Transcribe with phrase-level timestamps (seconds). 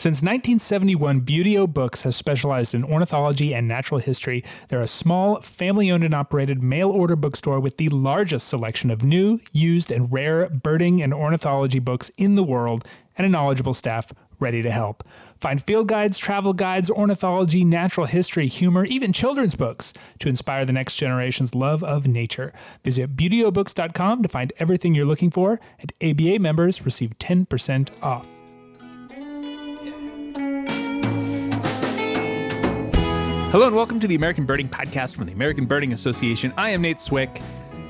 [0.00, 4.42] Since 1971, Buteo Books has specialized in ornithology and natural history.
[4.68, 9.04] They're a small, family owned and operated mail order bookstore with the largest selection of
[9.04, 12.86] new, used, and rare birding and ornithology books in the world
[13.18, 15.04] and a knowledgeable staff ready to help.
[15.38, 20.72] Find field guides, travel guides, ornithology, natural history, humor, even children's books to inspire the
[20.72, 22.54] next generation's love of nature.
[22.84, 28.39] Visit buteobooks.com to find everything you're looking for, and ABA members receive 10% off.
[33.50, 36.54] Hello and welcome to the American Birding Podcast from the American Birding Association.
[36.56, 37.42] I am Nate Swick.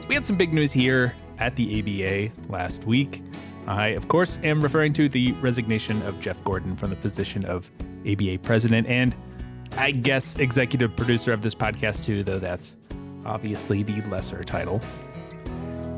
[0.09, 3.23] We had some big news here at the ABA last week.
[3.66, 7.70] I, of course, am referring to the resignation of Jeff Gordon from the position of
[8.10, 9.14] ABA president and
[9.73, 12.77] I guess executive producer of this podcast, too, though that's
[13.27, 14.80] obviously the lesser title.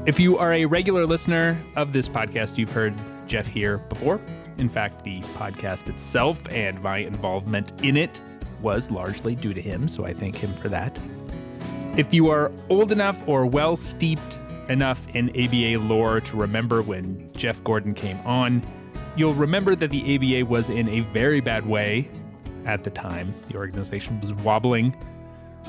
[0.07, 2.95] If you are a regular listener of this podcast, you've heard
[3.29, 4.21] Jeff here before.
[4.59, 8.21] In fact, the podcast itself and my involvement in it
[8.63, 10.99] was largely due to him, so I thank him for that.
[11.97, 14.39] If you are old enough or well steeped
[14.69, 18.63] enough in ABA lore to remember when Jeff Gordon came on,
[19.17, 22.11] you'll remember that the ABA was in a very bad way
[22.65, 23.35] at the time.
[23.49, 24.97] The organization was wobbling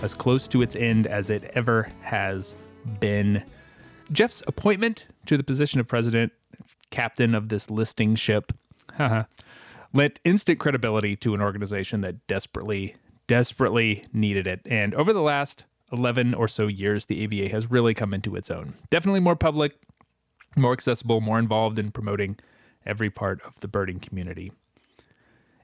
[0.02, 2.56] as close to its end as it ever has
[3.00, 3.44] been.
[4.12, 6.32] Jeff's appointment to the position of president,
[6.90, 8.52] captain of this listing ship,
[9.94, 12.96] lent instant credibility to an organization that desperately,
[13.28, 14.62] desperately needed it.
[14.66, 18.50] And over the last 11 or so years, the ABA has really come into its
[18.50, 18.74] own.
[18.90, 19.78] Definitely more public,
[20.58, 22.38] more accessible, more involved in promoting
[22.86, 24.52] every part of the birding community.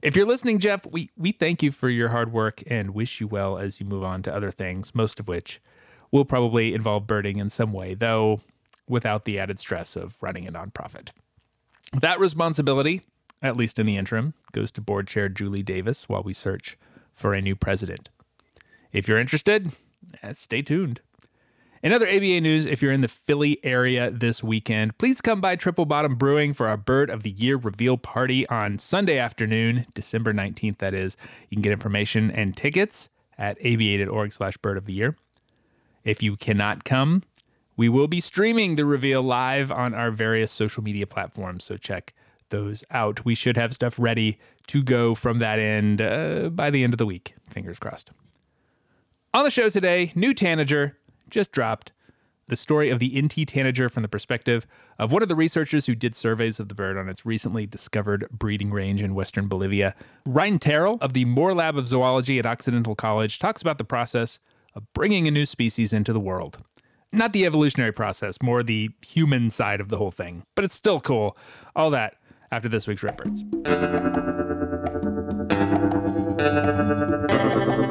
[0.02, 3.28] If you're listening, Jeff, we, we thank you for your hard work and wish you
[3.28, 5.60] well as you move on to other things, most of which
[6.12, 8.42] will probably involve birding in some way, though
[8.88, 11.10] without the added stress of running a nonprofit.
[12.00, 13.02] That responsibility
[13.42, 16.78] at least in the interim, goes to board chair Julie Davis while we search
[17.14, 18.10] for a new president.
[18.92, 19.72] If you're interested,
[20.22, 21.02] eh, stay tuned.
[21.82, 25.56] In other ABA news, if you're in the Philly area this weekend, please come by
[25.56, 30.34] Triple Bottom Brewing for our Bird of the Year reveal party on Sunday afternoon, December
[30.34, 31.16] 19th, that is.
[31.48, 33.08] You can get information and tickets
[33.38, 35.16] at aba.org slash bird of the year.
[36.04, 37.24] If you cannot come,
[37.78, 42.14] we will be streaming the reveal live on our various social media platforms, so check
[42.50, 43.26] those out.
[43.26, 46.98] We should have stuff ready to go from that end uh, by the end of
[46.98, 47.36] the week.
[47.50, 48.12] Fingers crossed.
[49.34, 50.98] On the show today, new tanager
[51.30, 51.92] just dropped.
[52.48, 54.66] The story of the Inti tanager from the perspective
[54.98, 58.28] of one of the researchers who did surveys of the bird on its recently discovered
[58.32, 59.94] breeding range in western Bolivia.
[60.26, 64.40] Ryan Terrill of the Moore Lab of Zoology at Occidental College talks about the process
[64.74, 66.58] of bringing a new species into the world.
[67.12, 71.00] Not the evolutionary process, more the human side of the whole thing, but it's still
[71.00, 71.38] cool.
[71.76, 72.16] All that
[72.52, 73.44] after this week's Redbirds.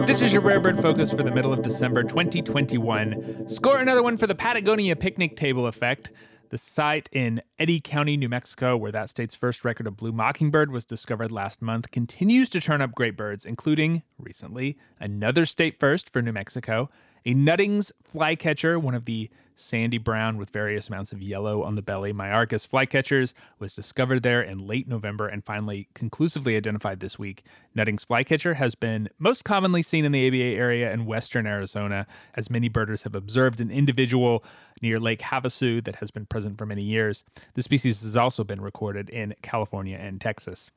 [0.07, 3.49] This is your Rare Bird Focus for the middle of December 2021.
[3.49, 6.11] Score another one for the Patagonia picnic table effect.
[6.49, 10.71] The site in Eddy County, New Mexico, where that state's first record of blue mockingbird
[10.71, 16.11] was discovered last month, continues to turn up great birds, including, recently, another state first
[16.11, 16.89] for New Mexico,
[17.27, 21.83] a Nuttings flycatcher, one of the sandy brown with various amounts of yellow on the
[21.83, 22.13] belly.
[22.13, 27.43] Myiarchus flycatchers was discovered there in late November and finally conclusively identified this week.
[27.75, 32.51] Nuttings flycatcher has been most commonly seen in the ABA area in western Arizona, as
[32.51, 34.45] many birders have observed an individual
[34.81, 37.25] near Lake Havasu that has been present for many years.
[37.55, 40.71] The species has also been recorded in California and Texas.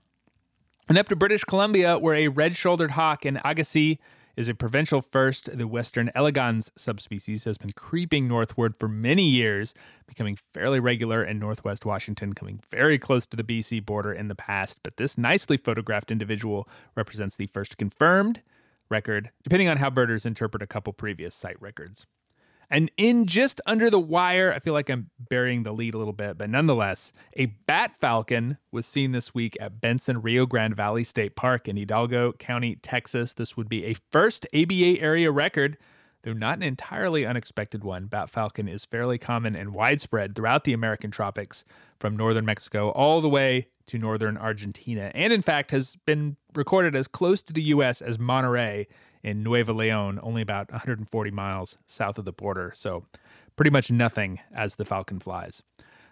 [0.90, 3.98] And up to British Columbia, where a red shouldered hawk in Agassiz
[4.36, 5.58] is a provincial first.
[5.58, 9.74] The western elegans subspecies has been creeping northward for many years,
[10.08, 14.36] becoming fairly regular in northwest Washington, coming very close to the BC border in the
[14.36, 14.80] past.
[14.84, 18.42] But this nicely photographed individual represents the first confirmed
[18.90, 22.06] record, depending on how birders interpret a couple previous site records.
[22.72, 26.14] And in just under the wire, I feel like I'm burying the lead a little
[26.14, 31.04] bit, but nonetheless, a bat falcon was seen this week at Bentsen Rio Grande Valley
[31.04, 33.34] State Park in Hidalgo County, Texas.
[33.34, 35.78] This would be a first ABA area record,
[36.22, 38.06] though not an entirely unexpected one.
[38.06, 41.66] Bat falcon is fairly common and widespread throughout the American tropics,
[42.00, 46.96] from northern Mexico all the way to northern Argentina, and in fact has been recorded
[46.96, 48.02] as close to the U.S.
[48.02, 48.88] as Monterrey
[49.24, 52.72] in Nuevo Leon, only about 140 miles south of the border.
[52.76, 53.06] So,
[53.56, 55.62] pretty much nothing as the Falcon flies.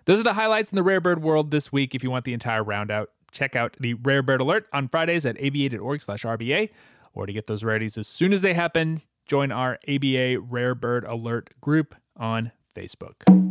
[0.06, 1.96] Those are the highlights in the rare bird world this week.
[1.96, 5.38] If you want the entire roundout, check out the Rare Bird Alert on Fridays at
[5.40, 6.70] aba.org/rba,
[7.14, 11.04] or to get those rarities as soon as they happen, join our ABA Rare Bird
[11.06, 13.49] Alert group on Facebook.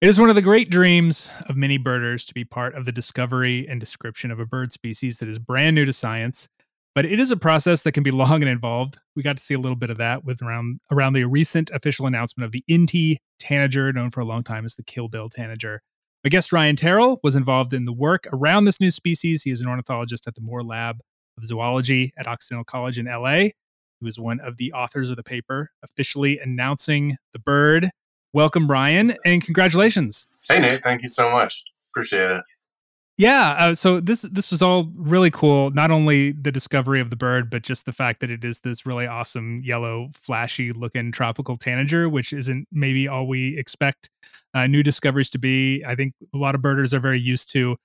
[0.00, 2.92] It is one of the great dreams of many birders to be part of the
[2.92, 6.48] discovery and description of a bird species that is brand new to science.
[6.94, 8.96] But it is a process that can be long and involved.
[9.14, 12.06] We got to see a little bit of that with around around the recent official
[12.06, 15.82] announcement of the Inti tanager, known for a long time as the kill-bill tanager.
[16.24, 19.42] My guest Ryan Terrill was involved in the work around this new species.
[19.42, 21.00] He is an ornithologist at the Moore Lab
[21.36, 23.34] of Zoology at Occidental College in LA.
[23.34, 23.52] He
[24.00, 27.90] was one of the authors of the paper officially announcing the bird
[28.32, 30.26] welcome, Brian, and congratulations.
[30.48, 30.82] Hey, Nate.
[30.82, 31.62] Thank you so much.
[31.92, 32.42] Appreciate it.
[33.20, 35.70] Yeah, uh, so this this was all really cool.
[35.72, 38.86] Not only the discovery of the bird, but just the fact that it is this
[38.86, 44.08] really awesome yellow, flashy looking tropical tanager, which isn't maybe all we expect
[44.54, 45.84] uh, new discoveries to be.
[45.84, 47.76] I think a lot of birders are very used to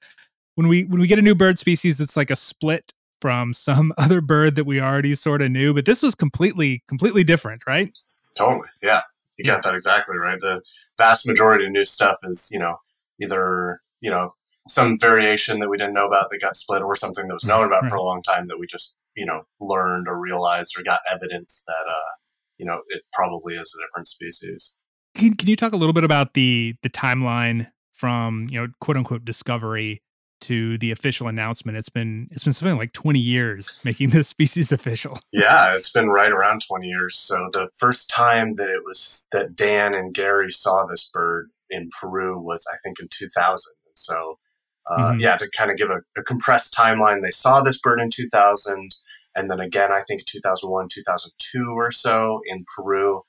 [0.56, 3.92] when we when we get a new bird species that's like a split from some
[3.98, 5.74] other bird that we already sort of knew.
[5.74, 7.94] But this was completely completely different, right?
[8.36, 9.02] Totally, yeah
[9.38, 10.40] you got that exactly right.
[10.40, 10.62] The
[10.98, 12.78] vast majority of new stuff is, you know,
[13.22, 14.34] either, you know,
[14.68, 17.66] some variation that we didn't know about that got split or something that was known
[17.66, 17.90] about right.
[17.90, 21.64] for a long time that we just, you know, learned or realized or got evidence
[21.68, 22.12] that, uh,
[22.58, 24.76] you know, it probably is a different species.
[25.16, 28.98] Can, can you talk a little bit about the the timeline from, you know, quote
[28.98, 30.02] unquote discovery
[30.46, 31.78] to the official announcement.
[31.78, 35.20] It's been it's been something like 20 years making this species official.
[35.32, 37.18] Yeah, it's been right around 20 years.
[37.18, 41.90] So the first time that it was that Dan and Gary saw this bird in
[42.00, 43.60] Peru was I think in 2000.
[43.96, 44.40] So
[44.88, 45.20] uh, mm-hmm.
[45.20, 48.96] yeah, to kind of give a, a, compressed timeline, they saw this bird in 2000,
[49.36, 53.22] and then again I think 2001, 2002 or so in Peru,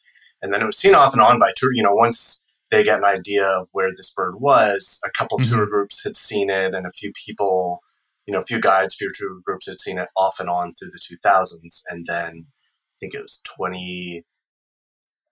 [0.42, 1.72] and then it was seen off and on by tour.
[1.72, 2.44] You know, once
[2.76, 5.00] they get an idea of where this bird was.
[5.04, 5.52] A couple mm-hmm.
[5.52, 7.80] tour groups had seen it, and a few people,
[8.26, 10.74] you know, a few guides, a few tour groups had seen it off and on
[10.74, 11.82] through the 2000s.
[11.88, 14.24] And then I think it was 20,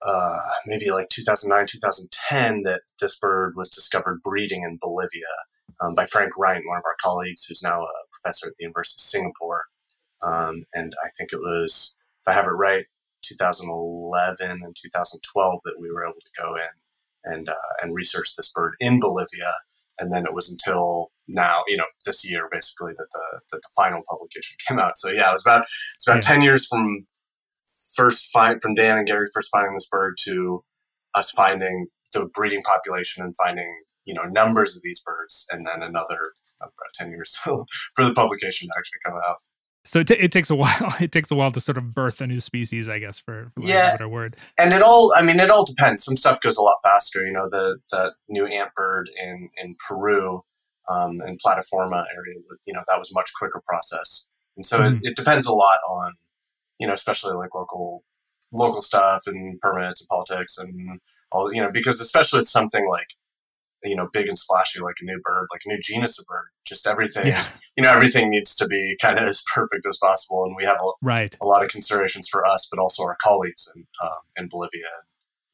[0.05, 5.23] uh, maybe like 2009, 2010 that this bird was discovered breeding in Bolivia
[5.83, 8.99] um, by Frank Rheindt, one of our colleagues who's now a professor at the University
[8.99, 9.65] of Singapore.
[10.23, 11.95] Um, and I think it was,
[12.27, 12.87] if I have it right,
[13.23, 16.84] 2011 and 2012 that we were able to go in
[17.25, 19.53] and uh, and research this bird in Bolivia.
[19.99, 23.69] And then it was until now, you know, this year basically that the that the
[23.77, 24.97] final publication came out.
[24.97, 26.29] So yeah, it was about it's about yeah.
[26.29, 27.07] ten years from
[27.95, 30.65] first find from Dan and Gary first finding this bird to
[31.15, 35.83] us finding the breeding population and finding you know numbers of these birds, and then
[35.83, 39.37] another about ten years for the publication to actually come out.
[39.85, 40.95] So it, t- it takes a while.
[41.01, 43.63] It takes a while to sort of birth a new species, I guess, for, for
[43.63, 43.93] yeah.
[43.93, 44.37] better word.
[44.59, 46.05] And it all, I mean, it all depends.
[46.05, 47.25] Some stuff goes a lot faster.
[47.25, 50.43] You know, the the new antbird in in Peru,
[50.89, 54.29] um, in Plataforma area, you know, that was a much quicker process.
[54.57, 54.97] And so mm.
[54.97, 56.13] it, it depends a lot on,
[56.79, 58.05] you know, especially like local
[58.53, 61.01] local stuff and permits and politics and
[61.33, 63.09] all, you know, because especially it's something like
[63.85, 66.49] you know big and splashy like a new bird like a new genus of bird
[66.65, 67.47] just everything yeah.
[67.77, 70.79] you know everything needs to be kind of as perfect as possible and we have
[70.79, 71.37] a, right.
[71.41, 74.89] a lot of considerations for us but also our colleagues in, um, in bolivia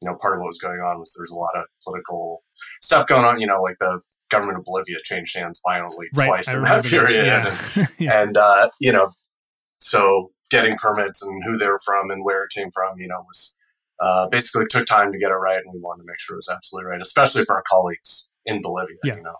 [0.01, 2.43] you know part of what was going on was there's a lot of political
[2.81, 6.27] stuff going on you know like the government of bolivia changed hands violently right.
[6.27, 7.25] twice I in that period.
[7.25, 7.55] Yeah.
[7.75, 8.21] and, yeah.
[8.21, 9.11] and uh, you know
[9.79, 13.23] so getting permits and who they were from and where it came from you know
[13.27, 13.57] was
[14.01, 16.39] uh, basically took time to get it right, and we wanted to make sure it
[16.39, 18.97] was absolutely right, especially for our colleagues in Bolivia.
[19.03, 19.15] Yeah.
[19.17, 19.35] You know,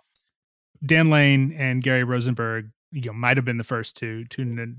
[0.84, 4.74] Dan Lane and Gary Rosenberg, you know, might have been the first to to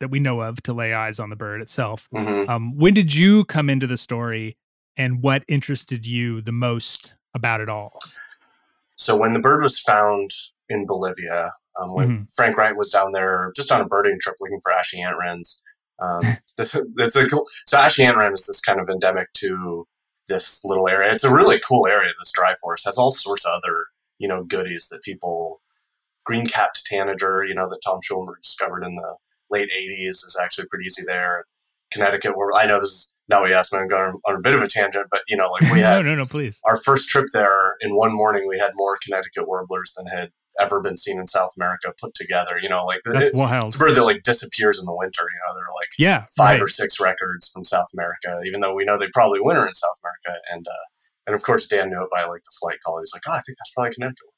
[0.00, 2.08] that we know of to lay eyes on the bird itself.
[2.14, 2.50] Mm-hmm.
[2.50, 4.56] Um, when did you come into the story,
[4.96, 8.00] and what interested you the most about it all?
[8.96, 10.30] So when the bird was found
[10.70, 12.24] in Bolivia, um, when mm-hmm.
[12.34, 15.62] Frank Rheindt was down there just on a birding trip looking for ashy ant wrens,
[16.00, 16.20] um,
[16.56, 19.86] this, it's a cool, so Ashy Ant is this kind of endemic to
[20.28, 21.12] this little area.
[21.12, 22.10] It's a really cool area.
[22.18, 23.86] This dry forest has all sorts of other
[24.18, 25.60] you know goodies that people
[26.24, 29.16] green capped tanager, you know, that Tom Schulenberg discovered in the
[29.50, 31.44] late '80s is actually pretty easy there.
[31.92, 34.54] Connecticut, where I know this is now we asked me to go on a bit
[34.54, 36.60] of a tangent, but you know, like we had no, no, no, please.
[36.64, 40.80] Our first trip there in one morning, we had more Connecticut warblers than had ever
[40.80, 42.58] been seen in South America put together.
[42.60, 43.66] You know, like That's it, wild.
[43.66, 45.22] It's a bird that like disappears in the winter.
[45.22, 46.62] You know, there are like yeah, five right.
[46.62, 49.98] or six records from South America, even though we know they probably winter in South
[50.02, 50.40] America.
[50.52, 50.86] And uh,
[51.26, 53.00] and of course, Dan knew it by like the flight call.
[53.00, 54.28] He's like, oh, I think that's probably Connecticut.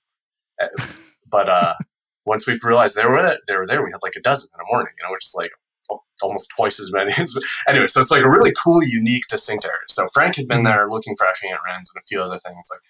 [0.60, 0.68] Uh,
[1.30, 1.74] but uh,
[2.26, 3.82] once we've realized they were there, they were there.
[3.82, 4.92] We had like a dozen in a morning.
[4.98, 5.50] You know, which is like
[6.22, 7.12] almost twice as many.
[7.68, 9.78] anyway, so it's like a really cool, unique, distinct area.
[9.88, 10.66] So Frank had been mm-hmm.
[10.66, 12.68] there looking for ashy ant wrens and a few other things.
[12.70, 12.80] Like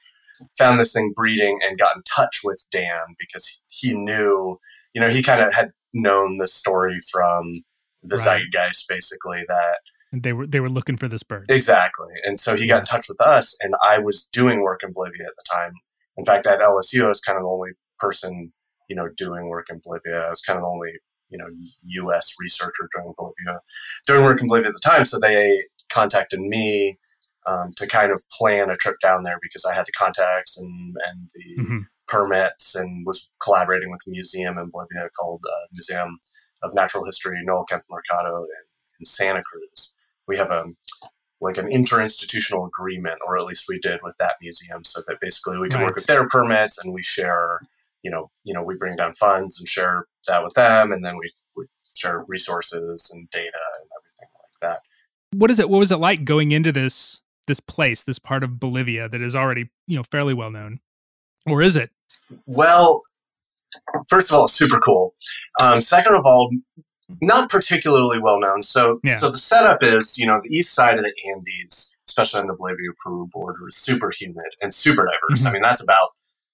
[0.56, 4.58] found this thing breeding and got in touch with Dan because he knew,
[4.94, 7.62] you know, he kind of had known the story from
[8.02, 8.42] the right.
[8.52, 9.78] zeitgeist, basically that
[10.12, 12.14] and they were they were looking for this bird exactly.
[12.24, 12.78] And so he got yeah.
[12.78, 15.72] in touch with us, and I was doing work in Bolivia at the time,
[16.16, 18.52] In fact, at LSU, I was kind of the only person,
[18.88, 20.26] you know, doing work in Bolivia.
[20.26, 20.92] I was kind of the only,
[21.28, 21.46] you know,
[21.82, 22.34] U.S.
[22.40, 23.60] researcher doing Bolivia,
[24.06, 25.04] doing work in Bolivia at the time.
[25.04, 26.98] So they contacted me
[27.48, 30.96] um, to kind of plan a trip down there because I had the contacts and
[31.08, 31.78] and the mm-hmm.
[32.06, 36.18] permits and was collaborating with a museum in Bolivia called uh, Museum
[36.62, 38.64] of Natural History Noel Kempff Mercado in,
[39.00, 39.96] in Santa Cruz.
[40.26, 40.66] We have a
[41.40, 45.58] like an interinstitutional agreement, or at least we did with that museum, so that basically
[45.58, 45.86] we can right.
[45.86, 47.60] work with their permits and we share,
[48.02, 51.16] you know, you know, we bring down funds and share that with them, and then
[51.16, 54.80] we, we share resources and data and everything like that.
[55.32, 55.70] What is it?
[55.70, 59.34] What was it like going into this this place, this part of Bolivia that is
[59.34, 60.78] already you know fairly well known,
[61.46, 61.90] or is it?
[62.46, 63.02] Well,
[64.08, 65.14] first of all, super cool.
[65.60, 66.50] Um, second of all,
[67.22, 68.62] not particularly well known.
[68.62, 69.16] So, yeah.
[69.16, 72.54] so the setup is, you know, the east side of the Andes, especially on the
[72.54, 75.40] Bolivia-Peru border, is super humid and super diverse.
[75.40, 75.48] Mm-hmm.
[75.48, 76.10] I mean, that's about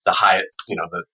[0.07, 1.05] the high, you know, the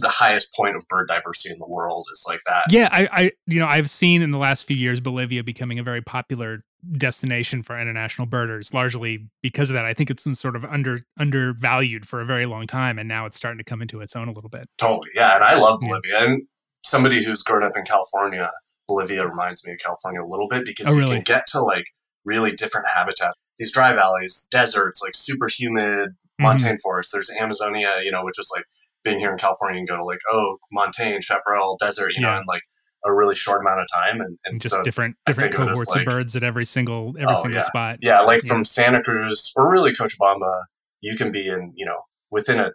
[0.00, 2.64] the highest point of bird diversity in the world is like that.
[2.70, 5.82] Yeah, I, I, you know, I've seen in the last few years Bolivia becoming a
[5.82, 9.84] very popular destination for international birders, largely because of that.
[9.84, 13.26] I think it's been sort of under undervalued for a very long time, and now
[13.26, 14.68] it's starting to come into its own a little bit.
[14.78, 16.42] Totally, yeah, and I love Bolivia, and
[16.84, 18.50] somebody who's grown up in California,
[18.86, 21.86] Bolivia reminds me of California a little bit because oh, you can get to like
[22.24, 23.34] really different habitat.
[23.58, 26.42] These dry valleys, deserts, like super humid mm-hmm.
[26.42, 27.12] montane forests.
[27.12, 28.64] There's Amazonia, you know, which is like
[29.06, 32.32] being here in California and go to like, oh, montane, chaparral, desert, you yeah.
[32.32, 32.62] know, in like
[33.06, 34.20] a really short amount of time.
[34.20, 37.42] And, and just so different different cohorts like, of birds at every single every oh,
[37.42, 37.66] single yeah.
[37.66, 37.98] spot.
[38.02, 38.52] Yeah, like yeah.
[38.52, 40.64] from Santa Cruz or really Coach Cochabamba,
[41.00, 42.72] you can be in, you know, within a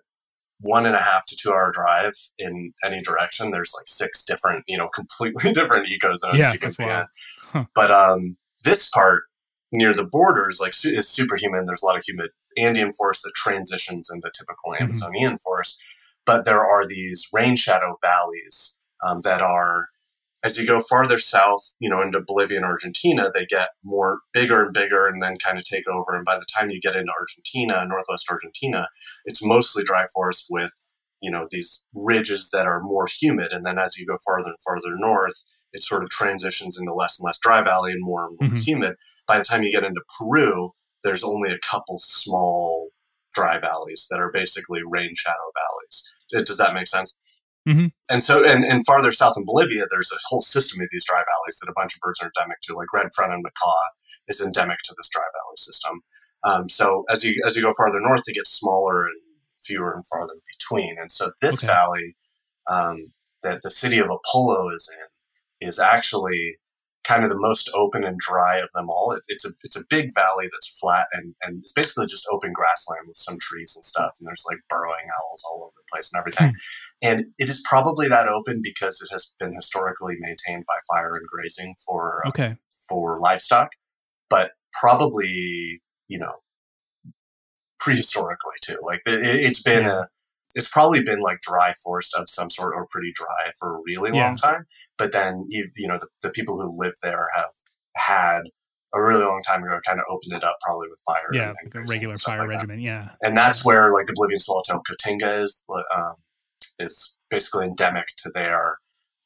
[0.61, 3.51] one and a half to two hour drive in any direction.
[3.51, 7.05] There's like six different, you know, completely different eco zones yeah, you can be in.
[7.45, 7.65] Huh.
[7.75, 9.23] But um, this part
[9.73, 11.67] near the borders, like, is super humid.
[11.67, 14.83] There's a lot of humid Andean forest that transitions into typical mm-hmm.
[14.83, 15.37] Amazonian mm-hmm.
[15.37, 15.81] forest.
[16.25, 19.87] But there are these rain shadow valleys um, that are
[20.43, 24.63] as you go farther south, you know, into Bolivia and Argentina, they get more bigger
[24.63, 26.15] and bigger and then kind of take over.
[26.15, 28.87] And by the time you get into Argentina, northwest Argentina,
[29.25, 30.71] it's mostly dry forest with,
[31.21, 33.51] you know, these ridges that are more humid.
[33.51, 35.35] And then as you go farther and farther north,
[35.73, 38.57] it sort of transitions into less and less dry valley and more and more mm-hmm.
[38.57, 38.95] humid.
[39.27, 40.71] By the time you get into Peru,
[41.03, 42.80] there's only a couple small
[43.33, 46.45] dry valleys that are basically rain shadow valleys.
[46.45, 47.17] Does that make sense?
[47.67, 47.87] Mm-hmm.
[48.09, 51.19] And so, and, and farther south in Bolivia, there's a whole system of these dry
[51.19, 53.73] valleys that a bunch of birds are endemic to, like red fronted macaw
[54.27, 56.01] is endemic to this dry valley system.
[56.43, 59.21] Um, so as you as you go farther north, it gets smaller and
[59.61, 60.97] fewer and farther between.
[60.99, 61.67] And so this okay.
[61.67, 62.15] valley
[62.71, 63.11] um,
[63.43, 66.57] that the city of Apolo is in is actually
[67.03, 69.11] kind of the most open and dry of them all.
[69.11, 72.53] It, it's a it's a big valley that's flat and and it's basically just open
[72.53, 74.15] grassland with some trees and stuff.
[74.19, 76.49] And there's like burrowing owls all over the place and everything.
[76.49, 76.55] Hmm.
[77.01, 81.27] And it is probably that open because it has been historically maintained by fire and
[81.27, 82.55] grazing for uh, okay.
[82.87, 83.71] for livestock,
[84.29, 86.35] but probably you know
[87.81, 88.77] prehistorically too.
[88.83, 90.01] Like it, has been yeah.
[90.01, 90.05] a
[90.55, 94.15] it's probably been like dry forest of some sort or pretty dry for a really
[94.15, 94.27] yeah.
[94.27, 94.65] long time.
[94.97, 97.51] But then you, you know the, the people who live there have
[97.95, 98.41] had
[98.93, 101.27] a really long time ago kind of opened it up probably with fire.
[101.31, 102.77] Yeah, and, like a regular fire like regimen.
[102.77, 102.85] That.
[102.85, 105.63] Yeah, and that's where like the Bolivian swallowtail cotinga is
[105.95, 106.15] um,
[106.79, 108.77] is basically endemic to there.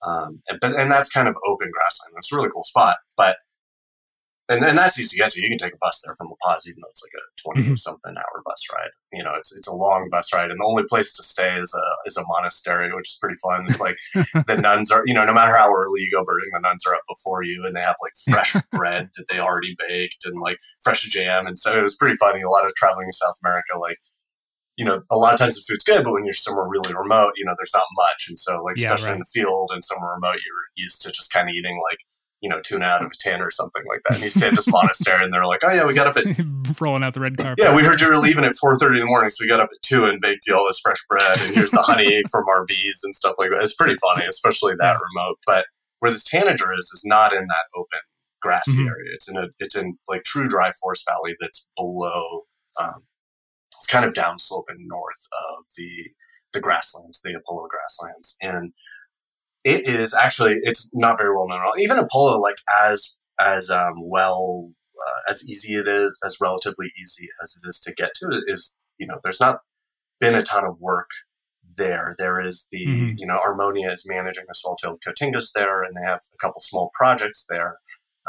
[0.05, 2.13] Um, and, but and that's kind of open grassland.
[2.17, 3.37] It's a really cool spot, but
[4.47, 5.41] and, and that's easy to get to.
[5.41, 7.61] You can take a bus there from La Paz, even though it's like a 20
[7.61, 7.75] mm-hmm.
[7.75, 8.91] something hour bus ride.
[9.11, 11.73] You know, it's it's a long bus ride, and the only place to stay is
[11.73, 13.65] a is a monastery, which is pretty fun.
[13.67, 13.97] It's like
[14.47, 16.95] the nuns are, you know, no matter how early you go birding, the nuns are
[16.95, 20.59] up before you, and they have like fresh bread that they already baked and like
[20.83, 22.41] fresh jam, and so it was pretty funny.
[22.41, 23.97] A lot of traveling in South America, like
[24.77, 27.31] you know, a lot of times the food's good, but when you're somewhere really remote,
[27.37, 29.15] you know, there's not much, and so like yeah, especially right.
[29.15, 31.99] in the field and somewhere remote, you're used to just kind of eating like
[32.45, 34.17] you know, tuna out of a tin or something like that.
[34.17, 36.25] And he stayed at this monastery and they're like, oh yeah, we got up at
[36.79, 37.57] rolling out the red carpet.
[37.57, 39.31] Yeah, we heard you were leaving at 4.30 in the morning.
[39.31, 41.39] So we got up at two and baked you all this fresh bread.
[41.39, 43.63] And here's the honey from our bees and stuff like that.
[43.63, 45.39] It's pretty funny, especially that remote.
[45.47, 45.65] But
[46.01, 47.99] where this tanager is, is not in that open
[48.43, 48.89] grassy mm-hmm.
[48.89, 49.11] area.
[49.15, 52.41] It's in a, it's in like true dry forest valley that's below,
[52.79, 53.05] um,
[53.75, 56.11] it's kind of downsloping north of the,
[56.53, 58.37] the grasslands, the Apolo grasslands.
[58.39, 58.73] And
[59.65, 61.59] it is actually it's not very well known.
[61.79, 67.27] Even Apolo, like as as um, well uh, as easy it is, as relatively easy
[67.43, 69.59] as it is to get to, is you know there's not
[70.19, 71.09] been a ton of work
[71.75, 72.15] there.
[72.17, 73.17] There is the mm-hmm.
[73.17, 76.91] you know Armonia is managing the swallowtail cotingas there, and they have a couple small
[76.93, 77.79] projects there.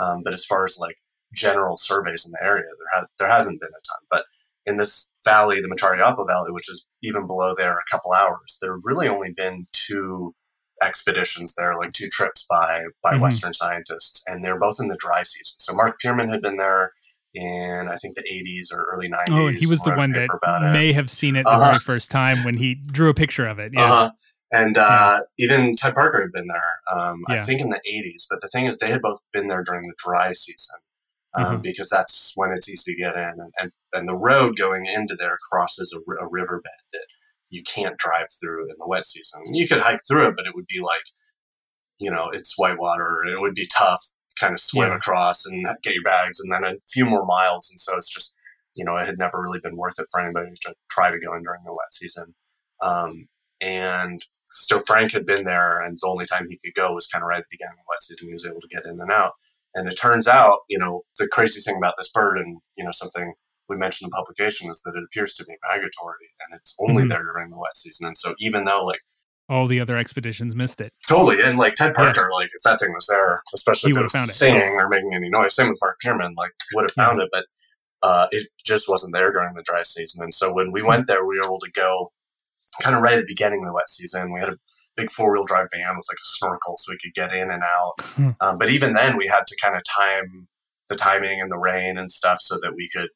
[0.02, 0.96] Um, but as far as like
[1.34, 4.06] general surveys in the area, there ha- there hasn't been a ton.
[4.10, 4.24] But
[4.64, 8.72] in this valley, the Machariapo Valley, which is even below there a couple hours, there
[8.72, 10.34] have really only been two
[10.82, 13.22] expeditions there, like two trips by by mm-hmm.
[13.22, 15.56] Western scientists, and they're both in the dry season.
[15.58, 16.92] So Mark Pearman had been there
[17.34, 19.24] in I think the 80s or early 90s.
[19.30, 20.28] Oh, he was the one that
[20.72, 21.58] may have seen it uh-huh.
[21.58, 23.72] the very first time when he drew a picture of it.
[23.74, 23.84] Yeah.
[23.84, 24.10] Uh-huh.
[24.52, 25.44] And uh, yeah.
[25.44, 27.34] even Ted Parker had been there, um, yeah.
[27.34, 28.24] I think in the 80s.
[28.30, 30.78] But the thing is, they had both been there during the dry season
[31.36, 31.60] um, mm-hmm.
[31.62, 33.40] because that's when it's easy to get in.
[33.40, 37.06] And, and, and the road going into there crosses a, a riverbed that
[37.56, 39.42] you can't drive through in the wet season.
[39.52, 41.04] You could hike through it, but it would be like,
[41.98, 43.24] you know, it's whitewater.
[43.24, 44.96] It would be tough kind of swim yeah.
[44.96, 47.70] across and get your bags and then a few more miles.
[47.70, 48.34] And so it's just,
[48.74, 51.34] you know, it had never really been worth it for anybody to try to go
[51.34, 52.34] in during the wet season.
[52.82, 53.28] Um,
[53.60, 57.22] and so Frank had been there, and the only time he could go was kind
[57.22, 58.28] of right at the beginning of the wet season.
[58.28, 59.32] He was able to get in and out.
[59.74, 62.92] And it turns out, you know, the crazy thing about this bird, and you know,
[62.92, 63.34] something
[63.68, 67.02] we mentioned in the publication is that it appears to be migratory, and it's only
[67.02, 67.10] mm-hmm.
[67.10, 68.06] there during the wet season.
[68.06, 69.00] And so, even though like
[69.48, 72.36] all the other expeditions missed it, totally, and like Ted Parker, yeah.
[72.36, 74.82] like if that thing was there, especially he if it was found singing it.
[74.82, 77.24] or making any noise, same with Mark Pearman, like would have found yeah.
[77.24, 77.46] it, but
[78.02, 80.22] uh, it just wasn't there during the dry season.
[80.22, 80.88] And so when we hmm.
[80.88, 82.12] went there, we were able to go
[82.82, 84.32] kind of right at the beginning of the wet season.
[84.32, 84.58] We had a
[84.96, 87.62] big four wheel drive van with like a snorkel so we could get in and
[87.62, 87.94] out.
[88.00, 88.30] Hmm.
[88.40, 90.48] Um, but even then, we had to kind of time
[90.88, 93.08] the timing and the rain and stuff so that we could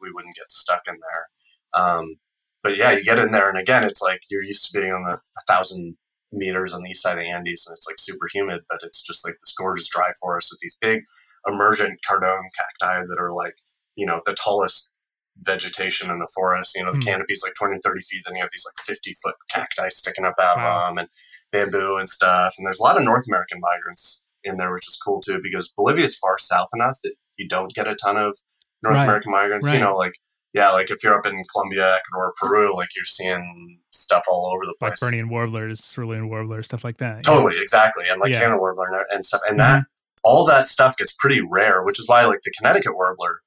[0.00, 1.82] we wouldn't get stuck in there.
[1.82, 2.16] Um,
[2.62, 5.04] but yeah, you get in there, and again, it's like you're used to being on
[5.04, 5.96] the a thousand
[6.32, 9.02] meters on the east side of the Andes, and it's like super humid, but it's
[9.02, 11.00] just like this gorgeous dry forest with these big
[11.46, 13.56] emergent cardon cacti that are like
[13.96, 14.92] you know the tallest
[15.40, 16.76] vegetation in the forest.
[16.76, 17.06] You know, the mm.
[17.06, 18.22] canopy is like 20 30 feet.
[18.26, 20.88] Then you have these like 50 foot cacti sticking up out wow.
[20.88, 21.08] of them and
[21.50, 22.54] bamboo and stuff.
[22.58, 25.68] And there's a lot of North American migrants in there, which is cool too, because
[25.68, 28.36] Bolivia is far south enough that you don't get a ton of
[28.82, 29.04] North right.
[29.04, 29.66] American migrants.
[29.66, 29.74] Right.
[29.74, 30.14] You know, like,
[30.52, 34.66] yeah, like if you're up in Colombia, Ecuador, Peru, like you're seeing stuff all over
[34.66, 35.00] the place.
[35.00, 37.24] Like Bernian warblers, cerulean warblers, stuff like that.
[37.24, 38.04] Totally, exactly.
[38.10, 38.40] And like yeah.
[38.40, 39.40] Canada warbler and stuff.
[39.48, 39.80] And mm-hmm.
[39.80, 39.84] that,
[40.24, 43.40] all that stuff gets pretty rare, which is why like the Connecticut warbler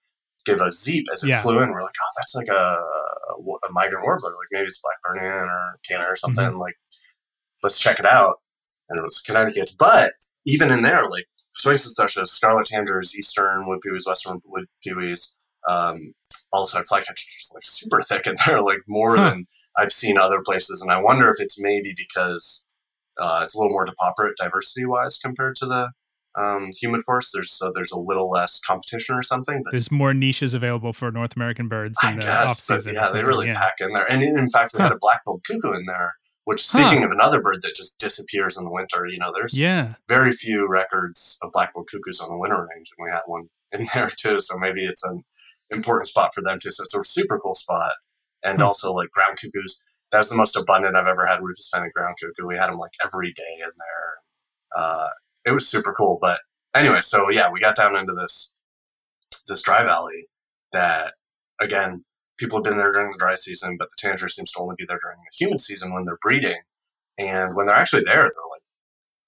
[0.45, 1.41] give a zeep as it yeah.
[1.41, 1.71] flew in.
[1.71, 2.79] We're like, oh, that's like a,
[3.67, 4.29] a, migrant warbler.
[4.29, 6.45] Like maybe it's Blackburnian or Canada or something.
[6.45, 6.59] Mm-hmm.
[6.59, 6.75] Like,
[7.63, 8.35] let's check it out.
[8.89, 9.71] And it was Connecticut.
[9.77, 10.13] But
[10.45, 15.37] even in there, like Swainson's thrushes, scarlet tanagers, eastern wood pewees, western wood pewees,
[15.69, 16.13] um,
[16.53, 19.29] olive-sided flycatchers, like super thick in there, like more huh.
[19.29, 19.45] than
[19.77, 20.81] I've seen other places.
[20.81, 22.67] And I wonder if it's maybe because
[23.19, 25.91] uh, it's a little more depauperate diversity wise compared to the
[26.37, 27.31] um, humid forest.
[27.33, 29.61] There's so there's a little less competition or something.
[29.63, 32.95] But there's more niches available for North American birds in I the guess, off season.
[32.95, 33.59] Yeah, they really yeah.
[33.59, 34.09] pack in there.
[34.11, 34.87] And in, in fact, we huh.
[34.87, 36.15] had a black-billed cuckoo in there.
[36.45, 37.07] Which, speaking huh.
[37.07, 39.95] of another bird that just disappears in the winter, you know, there's yeah.
[40.07, 43.87] very few records of black-billed cuckoos on the winter range, and we had one in
[43.93, 44.39] there too.
[44.39, 45.23] So maybe it's an
[45.71, 46.71] important spot for them too.
[46.71, 47.93] So it's a super cool spot,
[48.43, 48.63] and hmm.
[48.63, 49.83] also like ground cuckoos.
[50.11, 52.47] That was the most abundant I've ever had rufous-vented ground cuckoo.
[52.47, 54.83] We had them like every day in there.
[54.83, 55.09] Uh,
[55.45, 56.19] it was super cool.
[56.21, 56.41] But
[56.75, 58.53] anyway, so yeah, we got down into this
[59.47, 60.27] this dry valley
[60.71, 61.13] that
[61.59, 62.03] again
[62.37, 64.85] people have been there during the dry season, but the tanager seems to only be
[64.87, 66.61] there during the humid season when they're breeding.
[67.17, 68.61] And when they're actually there, they're like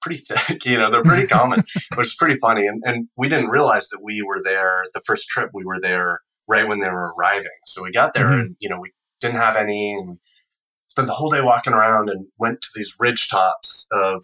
[0.02, 0.66] pretty thick.
[0.66, 1.64] You know, they're pretty common,
[1.96, 2.68] which is pretty funny.
[2.68, 5.52] And and we didn't realize that we were there the first trip.
[5.54, 7.48] We were there right when they were arriving.
[7.66, 8.40] So we got there, mm-hmm.
[8.40, 10.20] and you know, we didn't have any, and
[10.90, 14.24] spent the whole day walking around, and went to these ridge tops of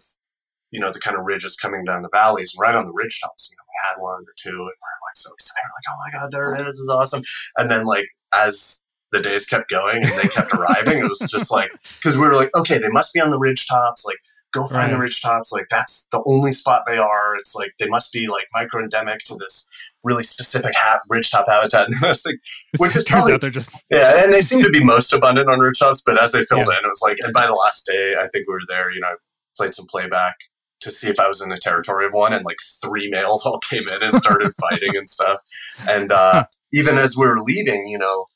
[0.74, 2.52] you know, the kind of ridges coming down the valleys.
[2.52, 4.64] And right on the ridge tops, you know, we had one or two, and we
[4.66, 7.22] are like so excited, we're like, oh my god, there it is, this is awesome.
[7.58, 11.50] And then like as the days kept going and they kept arriving, it was just
[11.50, 14.18] like because we were like, okay, they must be on the ridge tops, like.
[14.52, 14.90] Go find right.
[14.92, 15.50] the ridge tops.
[15.50, 17.34] Like that's the only spot they are.
[17.34, 19.68] It's like they must be like micro endemic to this
[20.04, 21.88] really specific ha- ridgetop habitat.
[22.02, 22.38] like,
[22.78, 25.48] which is turns probably, out they're just yeah, and they seem to be most abundant
[25.48, 26.02] on ridgetops.
[26.06, 26.78] But as they filled yeah.
[26.78, 28.92] in, it was like, and by the last day, I think we were there.
[28.92, 29.14] You know, I
[29.56, 30.36] played some playback
[30.80, 33.58] to see if I was in the territory of one, and like three males all
[33.70, 35.40] came in and started fighting and stuff.
[35.88, 38.26] And uh, even as we were leaving, you know,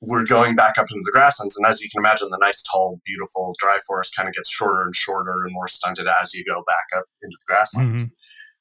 [0.00, 3.00] we're going back up into the grasslands, and as you can imagine, the nice, tall,
[3.04, 6.62] beautiful dry forest kind of gets shorter and shorter and more stunted as you go
[6.66, 8.04] back up into the grasslands.
[8.04, 8.12] Mm-hmm.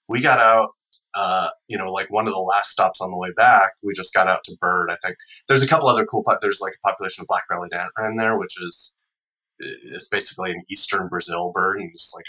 [0.08, 0.70] We got out.
[1.16, 4.14] Uh, you know, like one of the last stops on the way back, we just
[4.14, 4.92] got out to bird.
[4.92, 5.16] I think
[5.48, 6.24] there's a couple other cool.
[6.42, 8.94] There's like a population of black bellied ant in there, which is
[9.60, 12.26] it's basically an eastern Brazil bird, and it's like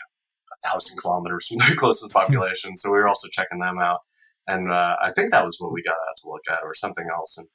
[0.64, 2.76] thousand kilometers from the closest population.
[2.76, 4.00] so we were also checking them out,
[4.46, 7.06] and uh, I think that was what we got out to look at, or something
[7.14, 7.36] else.
[7.38, 7.48] And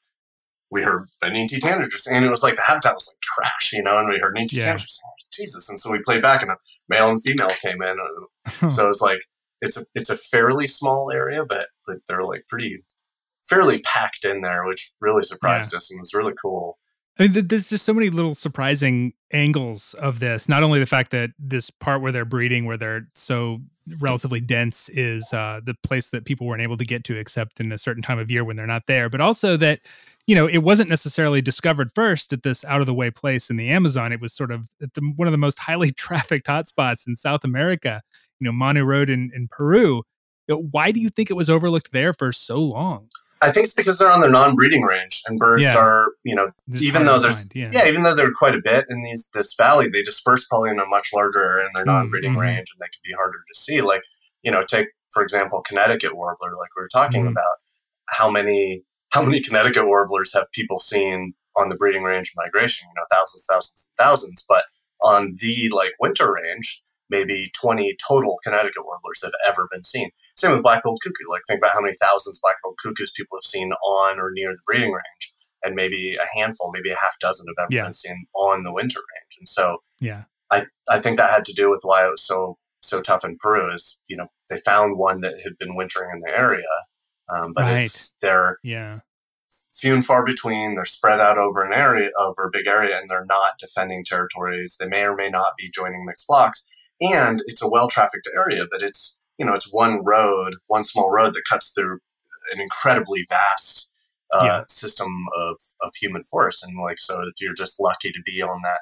[0.71, 3.83] we heard an Inti just, and it was like the habitat was like trash, you
[3.83, 3.99] know.
[3.99, 4.75] And we heard an Inti yeah.
[4.75, 5.69] just, Jesus.
[5.69, 6.55] And so we played back, and a
[6.89, 7.97] male and female came in.
[8.69, 9.19] so it's like
[9.61, 12.83] it's a it's a fairly small area, but but they're like pretty
[13.43, 15.77] fairly packed in there, which really surprised yeah.
[15.77, 16.77] us and was really cool.
[17.19, 20.49] I mean, there's just so many little surprising angles of this.
[20.49, 23.59] Not only the fact that this part where they're breeding, where they're so
[23.99, 27.71] relatively dense, is uh, the place that people weren't able to get to except in
[27.71, 29.79] a certain time of year when they're not there, but also that
[30.25, 33.57] you know it wasn't necessarily discovered first at this out of the way place in
[33.57, 34.11] the Amazon.
[34.11, 38.01] It was sort of the, one of the most highly trafficked hotspots in South America.
[38.39, 40.03] You know, Manu Road in, in Peru.
[40.47, 43.09] Why do you think it was overlooked there for so long?
[43.43, 45.77] I think it's because they're on their non-breeding range, and birds yeah.
[45.77, 46.47] are, you know,
[46.79, 47.69] even though there's, yeah.
[47.71, 47.87] yeah.
[47.87, 50.79] even though there are quite a bit in these this valley, they disperse probably in
[50.79, 52.39] a much larger area in their non-breeding mm-hmm.
[52.39, 53.81] range, and they can be harder to see.
[53.81, 54.03] Like,
[54.43, 57.31] you know, take for example, Connecticut warbler, like we were talking mm-hmm.
[57.31, 57.55] about.
[58.09, 62.87] How many how many Connecticut warblers have people seen on the breeding range migration?
[62.89, 64.45] You know, thousands, thousands, thousands.
[64.47, 64.65] But
[65.01, 66.82] on the like winter range,
[67.13, 70.09] maybe 20 total Connecticut warblers have ever been seen.
[70.35, 71.29] Same with black-billed cuckoo.
[71.29, 74.57] Like think about how many thousands black-billed cuckoos people have seen on or near the
[74.65, 75.31] breeding range,
[75.63, 77.83] and maybe a handful, maybe a half dozen have ever yeah.
[77.83, 79.37] been seen on the winter range.
[79.37, 82.57] And so, yeah, I I think that had to do with why it was so
[82.81, 83.71] so tough in Peru.
[83.73, 86.73] Is you know they found one that had been wintering in the area,
[87.31, 87.83] um, but right.
[87.83, 88.99] it's they're yeah
[89.75, 90.73] few and far between.
[90.73, 94.77] They're spread out over an area, over a big area, and they're not defending territories.
[94.79, 96.65] They may or may not be joining mixed flocks
[97.03, 101.11] and it's a well trafficked area, but it's you know it's one road, one small
[101.11, 101.99] road that cuts through
[102.53, 103.91] an incredibly vast
[104.33, 104.63] uh, yeah.
[104.67, 108.61] system of of human forest, and like so if you're just lucky to be on
[108.63, 108.79] that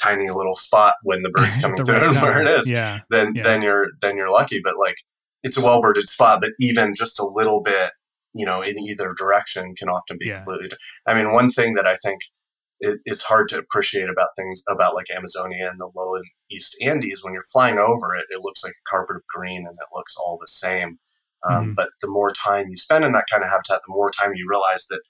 [0.00, 3.00] tiny little spot when the bird's coming the through where it is, yeah.
[3.10, 3.42] then yeah.
[3.42, 4.60] then you're then you're lucky.
[4.62, 4.96] But like
[5.42, 7.92] it's a well birded spot, but even just a little bit,
[8.34, 10.36] you know, in either direction can often be yeah.
[10.36, 10.76] completely.
[11.06, 12.22] I mean, one thing that I think
[12.80, 16.76] it, it's hard to appreciate about things about like Amazonia and the low and East
[16.82, 17.22] Andes.
[17.22, 20.14] When you're flying over it, it looks like a carpet of green and it looks
[20.16, 20.98] all the same.
[21.48, 21.72] Um, mm-hmm.
[21.74, 24.46] But the more time you spend in that kind of habitat, the more time you
[24.48, 25.00] realize that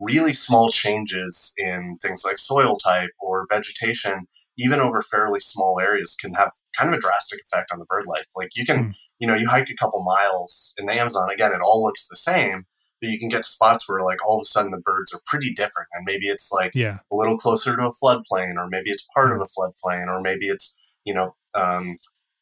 [0.00, 4.26] really small changes in things like soil type or vegetation,
[4.58, 8.04] even over fairly small areas, can have kind of a drastic effect on the bird
[8.06, 8.26] life.
[8.34, 8.94] Like you can, mm.
[9.18, 12.16] you know, you hike a couple miles in the Amazon, again, it all looks the
[12.16, 12.64] same,
[13.02, 15.52] but you can get spots where like all of a sudden the birds are pretty
[15.52, 16.98] different and maybe it's like yeah.
[17.10, 20.46] a little closer to a floodplain or maybe it's part of a floodplain or maybe
[20.46, 21.96] it's you know um,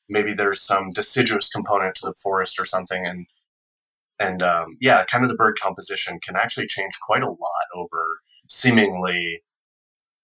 [0.08, 3.26] maybe there's some deciduous component to the forest or something and
[4.20, 8.20] and um, yeah kind of the bird composition can actually change quite a lot over
[8.48, 9.42] seemingly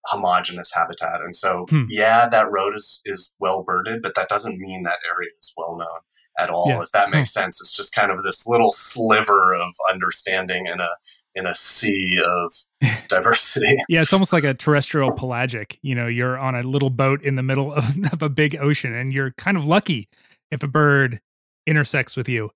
[0.04, 1.84] homogenous habitat and so hmm.
[1.88, 5.76] yeah that road is is well birded but that doesn't mean that area is well
[5.76, 6.00] known
[6.38, 6.82] at all, yeah.
[6.82, 7.60] if that makes sense.
[7.60, 10.88] It's just kind of this little sliver of understanding in a
[11.34, 12.52] in a sea of
[13.08, 13.76] diversity.
[13.88, 15.78] yeah, it's almost like a terrestrial pelagic.
[15.82, 18.94] You know, you're on a little boat in the middle of, of a big ocean,
[18.94, 20.08] and you're kind of lucky
[20.50, 21.20] if a bird
[21.66, 22.50] intersects with you,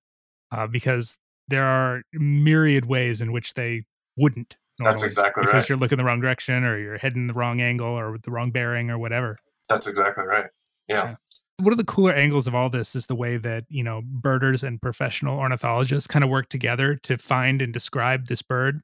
[0.50, 3.84] uh, because there are myriad ways in which they
[4.16, 4.56] wouldn't.
[4.78, 5.58] Normally, That's exactly because right.
[5.58, 8.50] Because you're looking the wrong direction, or you're heading the wrong angle, or the wrong
[8.50, 9.38] bearing, or whatever.
[9.68, 10.46] That's exactly right.
[10.88, 11.04] yeah.
[11.10, 11.14] yeah
[11.60, 14.62] one of the cooler angles of all this is the way that you know birders
[14.62, 18.80] and professional ornithologists kind of work together to find and describe this bird.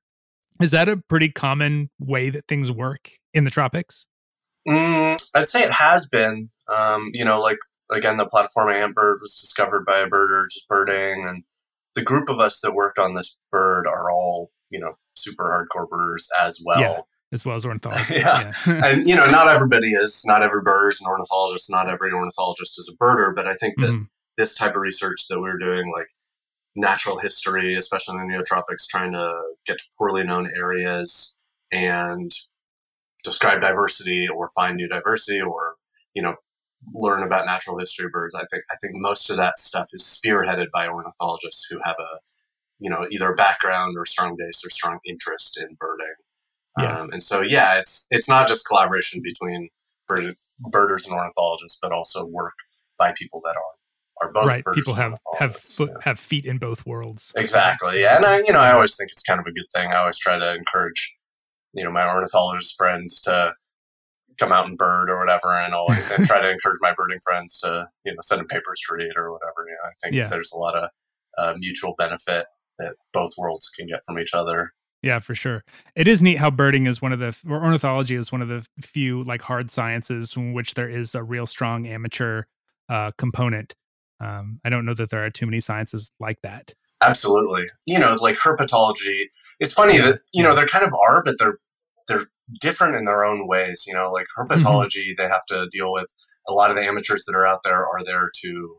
[0.60, 4.06] Is that a pretty common way that things work in the tropics?
[4.68, 6.50] Mm, i'd say it has been.
[6.68, 7.58] Um, you know like
[7.92, 11.44] again the platform ant bird was discovered by a birder just birding and
[11.94, 15.88] the group of us that worked on this bird are all you know super hardcore
[15.88, 16.80] birders as well.
[16.80, 17.00] yeah
[17.32, 18.10] as well as ornithologists.
[18.12, 18.52] yeah.
[18.66, 18.80] yeah.
[18.86, 22.78] and, you know, not everybody is, not every birder is an ornithologist, not every ornithologist
[22.78, 24.04] is a birder, but I think that mm-hmm.
[24.36, 26.08] this type of research that we're doing, like
[26.74, 29.32] natural history, especially in the neotropics, trying to
[29.66, 31.36] get to poorly known areas
[31.72, 32.30] and
[33.24, 35.74] describe diversity or find new diversity or,
[36.14, 36.36] you know,
[36.94, 38.34] learn about natural history birds.
[38.34, 42.18] I think I think most of that stuff is spearheaded by ornithologists who have a
[42.78, 46.14] you know either a background or strong base or strong interest in birding.
[46.78, 46.98] Yeah.
[46.98, 49.70] Um, and so, yeah, it's it's not just collaboration between
[50.06, 52.54] bird, birders and ornithologists, but also work
[52.98, 53.76] by people that are
[54.26, 54.64] are both right.
[54.74, 55.86] People have have yeah.
[56.02, 57.32] have feet in both worlds.
[57.36, 58.00] Exactly.
[58.00, 59.90] Yeah, and I, you know, I always think it's kind of a good thing.
[59.90, 61.14] I always try to encourage,
[61.74, 63.52] you know, my ornithologist friends to
[64.38, 67.58] come out and bird or whatever, and I'll and try to encourage my birding friends
[67.60, 69.66] to you know send them papers to read or whatever.
[69.66, 70.28] You know, I think yeah.
[70.28, 70.90] there's a lot of
[71.38, 72.46] uh, mutual benefit
[72.78, 74.72] that both worlds can get from each other.
[75.02, 75.64] Yeah, for sure.
[75.94, 78.66] It is neat how birding is one of the or ornithology is one of the
[78.80, 82.44] few like hard sciences in which there is a real strong amateur
[82.88, 83.74] uh, component.
[84.20, 86.74] Um, I don't know that there are too many sciences like that.
[87.02, 87.66] Absolutely.
[87.86, 89.26] You know, like herpetology.
[89.60, 90.10] It's funny yeah.
[90.10, 91.58] that you know there kind of are, but they're
[92.08, 92.26] they're
[92.60, 93.84] different in their own ways.
[93.86, 94.52] You know, like mm-hmm.
[94.52, 95.22] herpetology, mm-hmm.
[95.22, 96.12] they have to deal with
[96.48, 98.76] a lot of the amateurs that are out there are there to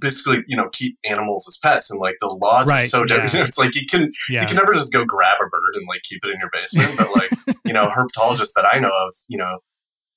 [0.00, 3.32] basically you know keep animals as pets and like the laws right, are so different.
[3.32, 3.42] Yeah.
[3.44, 4.42] it's like you can yeah.
[4.42, 6.94] you can never just go grab a bird and like keep it in your basement,
[6.96, 9.58] but like you know herpetologists that I know of, you know,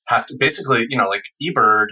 [0.08, 1.88] have to basically you know like eBird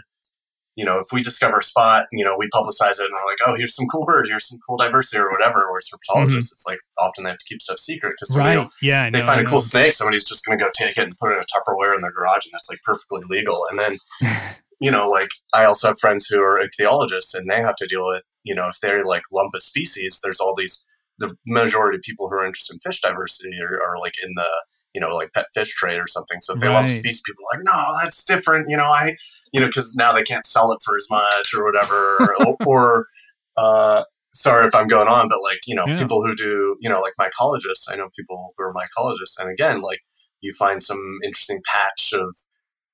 [0.77, 3.39] you know, if we discover a spot, you know, we publicize it and we're like,
[3.47, 5.67] oh, here's some cool bird, here's some cool diversity or whatever.
[5.69, 6.37] Whereas herpetologists, mm-hmm.
[6.39, 8.67] it's like often they have to keep stuff secret because right.
[8.81, 11.33] yeah, they find a cool snake, somebody's just going to go take it and put
[11.33, 13.67] it in a Tupperware in their garage, and that's like perfectly legal.
[13.71, 13.97] And then,
[14.83, 18.05] you know, like I also have friends who are ichthyologists, and they have to deal
[18.05, 20.85] with, you know, if they're like lump a species, there's all these.
[21.19, 24.49] The majority of people who are interested in fish diversity are, are like in the
[24.95, 26.41] you know, like pet fish trade or something.
[26.41, 26.75] So if they right.
[26.75, 28.67] lump species, people are like, no, that's different.
[28.69, 29.15] You know, I
[29.53, 33.07] you know, because now they can't sell it for as much or whatever, or, or
[33.57, 35.99] uh, sorry if I'm going on, but like, you know, yeah.
[35.99, 39.39] people who do, you know, like mycologists, I know people who are mycologists.
[39.39, 40.01] And again, like
[40.41, 42.35] you find some interesting patch of,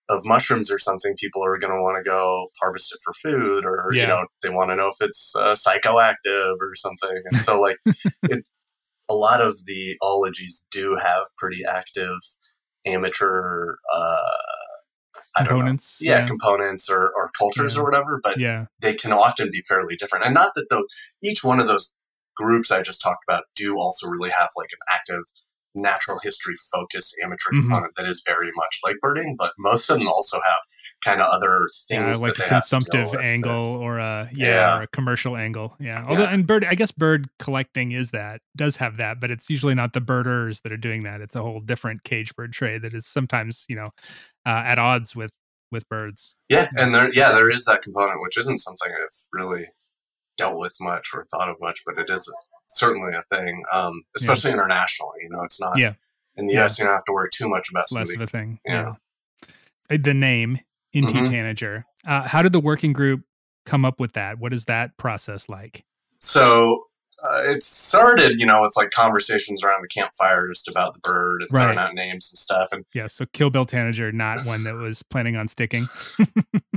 [0.08, 3.64] of mushrooms or something, people are going to want to go harvest it for food
[3.64, 4.02] or, yeah.
[4.02, 7.22] you know, they want to know if it's uh, psychoactive or something.
[7.30, 7.76] And so like
[8.22, 8.46] it,
[9.08, 12.16] a lot of the ologies do have pretty active
[12.86, 14.20] amateur, uh,
[15.36, 15.98] components.
[16.00, 17.80] Yeah, yeah, components or, or cultures yeah.
[17.80, 18.66] or whatever, but yeah.
[18.80, 20.24] they can often be fairly different.
[20.24, 20.86] And not that those,
[21.22, 21.94] each one of those
[22.36, 25.24] groups I just talked about do also really have like an active
[25.74, 27.62] natural history focused amateur mm-hmm.
[27.62, 30.58] component that is very much like birding, but most of them also have
[31.04, 34.86] kind of other things yeah, like a consumptive angle or a yeah, yeah, or a
[34.88, 36.04] commercial angle yeah.
[36.08, 36.34] Although yeah.
[36.34, 39.92] and bird i guess bird collecting is that does have that but it's usually not
[39.92, 41.20] the birders that are doing that.
[41.20, 43.90] It's a whole different cage bird trade that is sometimes you know
[44.46, 45.30] uh, at odds with
[45.70, 46.34] with birds.
[46.48, 46.68] Yeah.
[46.76, 49.68] and there yeah there is that component which isn't something i've really
[50.36, 52.32] dealt with much or thought of much but it is a,
[52.68, 55.94] certainly a thing um especially internationally you know it's not yeah
[56.36, 58.26] in the us you don't have to worry too much about it's less of a
[58.26, 58.92] thing yeah.
[59.88, 60.58] the name
[60.94, 61.24] Inti mm-hmm.
[61.24, 61.84] Tanager.
[62.06, 63.22] Uh, how did the working group
[63.66, 64.38] come up with that?
[64.38, 65.84] What is that process like?
[66.18, 66.84] So
[67.22, 71.42] uh, it started, you know, with like conversations around the campfire just about the bird
[71.42, 71.74] and right.
[71.74, 72.68] throwing out names and stuff.
[72.72, 75.86] And yeah, so Kill Bill Tanager, not one that was planning on sticking.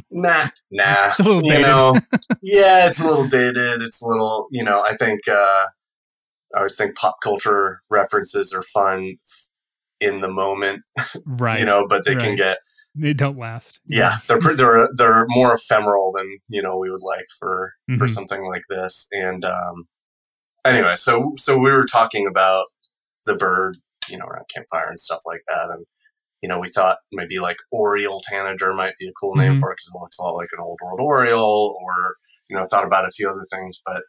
[0.09, 1.07] nah, nah.
[1.09, 1.59] It's a little dated.
[1.59, 1.99] You know,
[2.41, 3.81] yeah, it's a little dated.
[3.81, 5.65] It's a little, you know, I think uh,
[6.55, 9.17] I always think pop culture references are fun
[9.99, 10.83] in the moment,
[11.25, 11.59] right?
[11.59, 12.23] you know, but they right.
[12.23, 12.57] can get
[12.95, 13.79] they don't last.
[13.87, 17.97] Yeah, they're they're they're more ephemeral than you know we would like for mm-hmm.
[17.97, 19.07] for something like this.
[19.11, 19.85] And um,
[20.65, 22.65] anyway, so so we were talking about
[23.25, 23.77] the bird,
[24.09, 25.85] you know, around campfire and stuff like that, and
[26.41, 29.59] you know, we thought maybe like Oriole tanager might be a cool name mm-hmm.
[29.59, 32.15] for it because it looks a lot like an old world Oriole, or
[32.49, 34.01] you know, thought about a few other things, but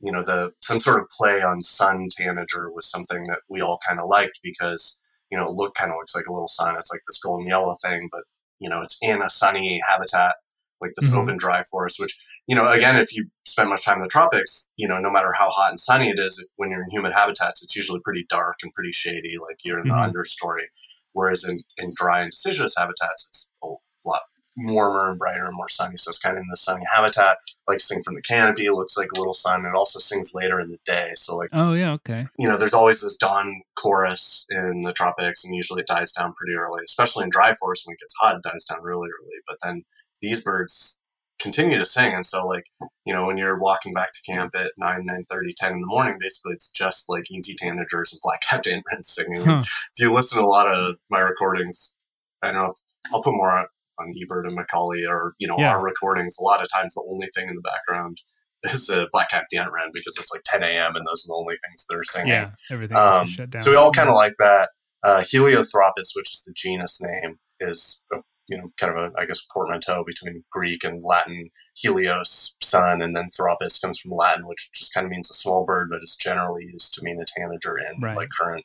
[0.00, 3.78] you know, the some sort of play on sun tanager was something that we all
[3.86, 6.76] kind of liked because you know, it look kind of looks like a little sun.
[6.76, 8.22] It's like this golden yellow thing, but
[8.60, 10.36] you know, it's in a sunny habitat,
[10.80, 11.18] like this mm-hmm.
[11.18, 11.98] open dry forest.
[11.98, 15.10] Which you know, again, if you spend much time in the tropics, you know, no
[15.10, 18.24] matter how hot and sunny it is, when you're in humid habitats, it's usually pretty
[18.28, 20.12] dark and pretty shady, like you're in mm-hmm.
[20.12, 20.66] the understory.
[21.12, 23.68] Whereas in, in dry and deciduous habitats, it's a
[24.04, 24.22] lot
[24.56, 25.96] warmer and brighter and more sunny.
[25.96, 27.38] So it's kind of in the sunny habitat.
[27.66, 29.64] Like sing from the canopy, looks like a little sun.
[29.64, 31.12] It also sings later in the day.
[31.16, 32.26] So like oh yeah, okay.
[32.38, 36.34] You know, there's always this dawn chorus in the tropics, and usually it dies down
[36.34, 39.34] pretty early, especially in dry forest when it gets hot, it dies down really early.
[39.46, 39.82] But then
[40.20, 41.02] these birds
[41.40, 42.64] continue to sing and so like
[43.04, 45.86] you know when you're walking back to camp at 9 9 30 10 in the
[45.86, 49.62] morning basically it's just like Inti tanagers and black-capped wrens singing huh.
[49.62, 51.98] if you listen to a lot of my recordings
[52.42, 52.76] i don't know if
[53.12, 53.66] i'll put more
[53.98, 55.74] on eBird and Macaulay or you know yeah.
[55.74, 58.18] our recordings, a lot of times the only thing in the background
[58.64, 60.96] is a black-capped wren because it's like 10 a.m.
[60.96, 62.28] and those are the only things that are singing.
[62.28, 63.62] Yeah, everything um, shut down.
[63.62, 64.70] So we all kind of like that.
[65.02, 68.16] Uh, Heliothraupis, which is the genus name, is a,
[68.48, 71.50] you know kind of a I guess portmanteau between Greek and Latin.
[71.76, 75.64] Helios, sun, and then Thraupis comes from Latin, which just kind of means a small
[75.64, 78.16] bird, but is generally used to mean a tanager in right.
[78.16, 78.64] like current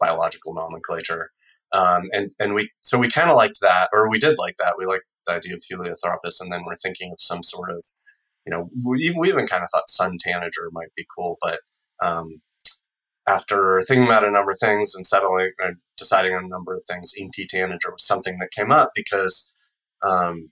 [0.00, 1.30] biological nomenclature.
[1.72, 4.74] Um, and and we so we kind of liked that, or we did like that.
[4.78, 7.84] We liked the idea of Heliothraupis, and then we're thinking of some sort of,
[8.46, 11.60] you know, we, we even kind of thought sun tanager might be cool, but
[12.02, 12.40] um,
[13.28, 16.82] after thinking about a number of things and settling, uh, deciding on a number of
[16.88, 19.52] things, Inti tanager was something that came up because
[20.02, 20.50] um,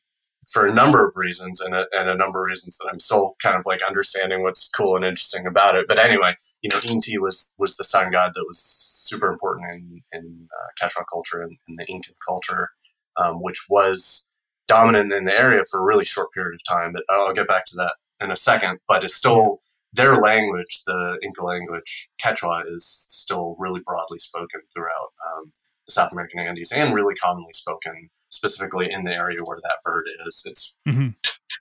[0.48, 3.36] for a number of reasons and a, and a number of reasons that I'm still
[3.42, 5.86] kind of like understanding what's cool and interesting about it.
[5.86, 10.02] But anyway, you know, Inti was was the sun god that was super important in
[10.12, 12.70] in uh, Quechua culture and in the Incan culture,
[13.16, 14.28] um, which was
[14.66, 16.92] dominant in the area for a really short period of time.
[16.92, 18.80] But I'll get back to that in a second.
[18.88, 19.60] But it's still
[19.92, 25.52] their language, the Inca language, Quechua, is still really broadly spoken throughout um,
[25.86, 30.06] the South American Andes and really commonly spoken specifically in the area where that bird
[30.26, 30.42] is.
[30.44, 31.08] It's mm-hmm.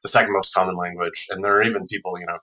[0.04, 1.28] the second most common language.
[1.30, 2.40] And there are even people, you know,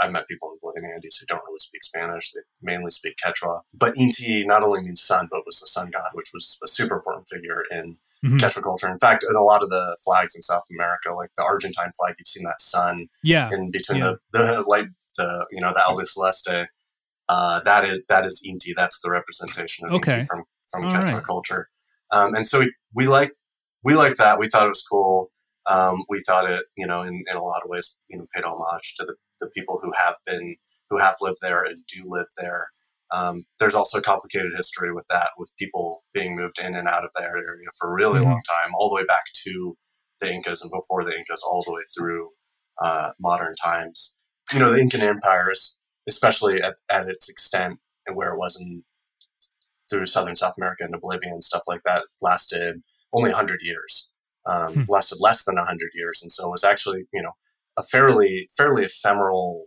[0.00, 2.30] I've met people in the Bolivian Andes who don't really speak Spanish.
[2.30, 3.62] They mainly speak Quechua.
[3.76, 6.96] But Inti not only means sun, but was the sun god, which was a super
[6.96, 8.36] important figure in mm-hmm.
[8.36, 8.88] Quechua culture.
[8.88, 12.14] In fact, in a lot of the flags in South America, like the Argentine flag,
[12.18, 13.50] you've seen that sun yeah.
[13.50, 14.14] in between yeah.
[14.32, 16.68] the, the light, the, you know, the alba celeste.
[17.28, 18.74] Uh, that is, that is Inti.
[18.76, 20.20] That's the representation of okay.
[20.20, 21.24] Inti from, from Quechua right.
[21.24, 21.68] culture.
[22.12, 23.32] Um, and so we, we like,
[23.84, 24.38] we like that.
[24.38, 25.30] We thought it was cool.
[25.68, 28.44] Um, we thought it, you know, in, in a lot of ways, you know, paid
[28.44, 30.56] homage to the, the people who have been,
[30.90, 32.68] who have lived there and do live there.
[33.14, 37.04] Um, there's also a complicated history with that, with people being moved in and out
[37.04, 37.44] of that area
[37.78, 38.30] for a really mm-hmm.
[38.30, 39.76] long time, all the way back to
[40.20, 42.30] the Incas and before the Incas, all the way through
[42.80, 44.16] uh, modern times.
[44.52, 48.58] You know, the Incan Empire, is, especially at, at its extent and where it was
[48.60, 48.84] in
[49.90, 52.82] through southern South America into Bolivia and stuff like that, lasted
[53.12, 54.12] only 100 years,
[54.46, 54.82] um, hmm.
[54.88, 56.20] lasted less than 100 years.
[56.22, 57.32] And so it was actually, you know,
[57.78, 59.66] a fairly, fairly ephemeral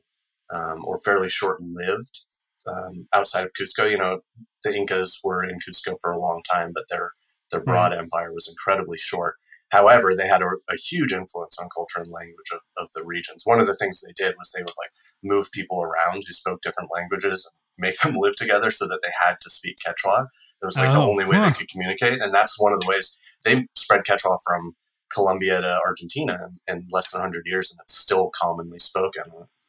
[0.54, 2.20] um, or fairly short lived
[2.68, 3.90] um, outside of Cusco.
[3.90, 4.20] You know,
[4.64, 7.12] the Incas were in Cusco for a long time, but their,
[7.52, 8.00] their broad right.
[8.00, 9.36] empire was incredibly short.
[9.70, 13.42] However, they had a, a, huge influence on culture and language of, of the regions.
[13.46, 14.92] One of the things they did was they would like
[15.24, 19.12] move people around who spoke different languages and make them live together so that they
[19.20, 20.28] had to speak Quechua.
[20.62, 21.50] It was like oh, the only way huh.
[21.50, 22.22] they could communicate.
[22.22, 24.74] And that's one of the ways they spread Quechua from
[25.14, 29.24] Colombia to Argentina in, in less than 100 years, and it's still commonly spoken.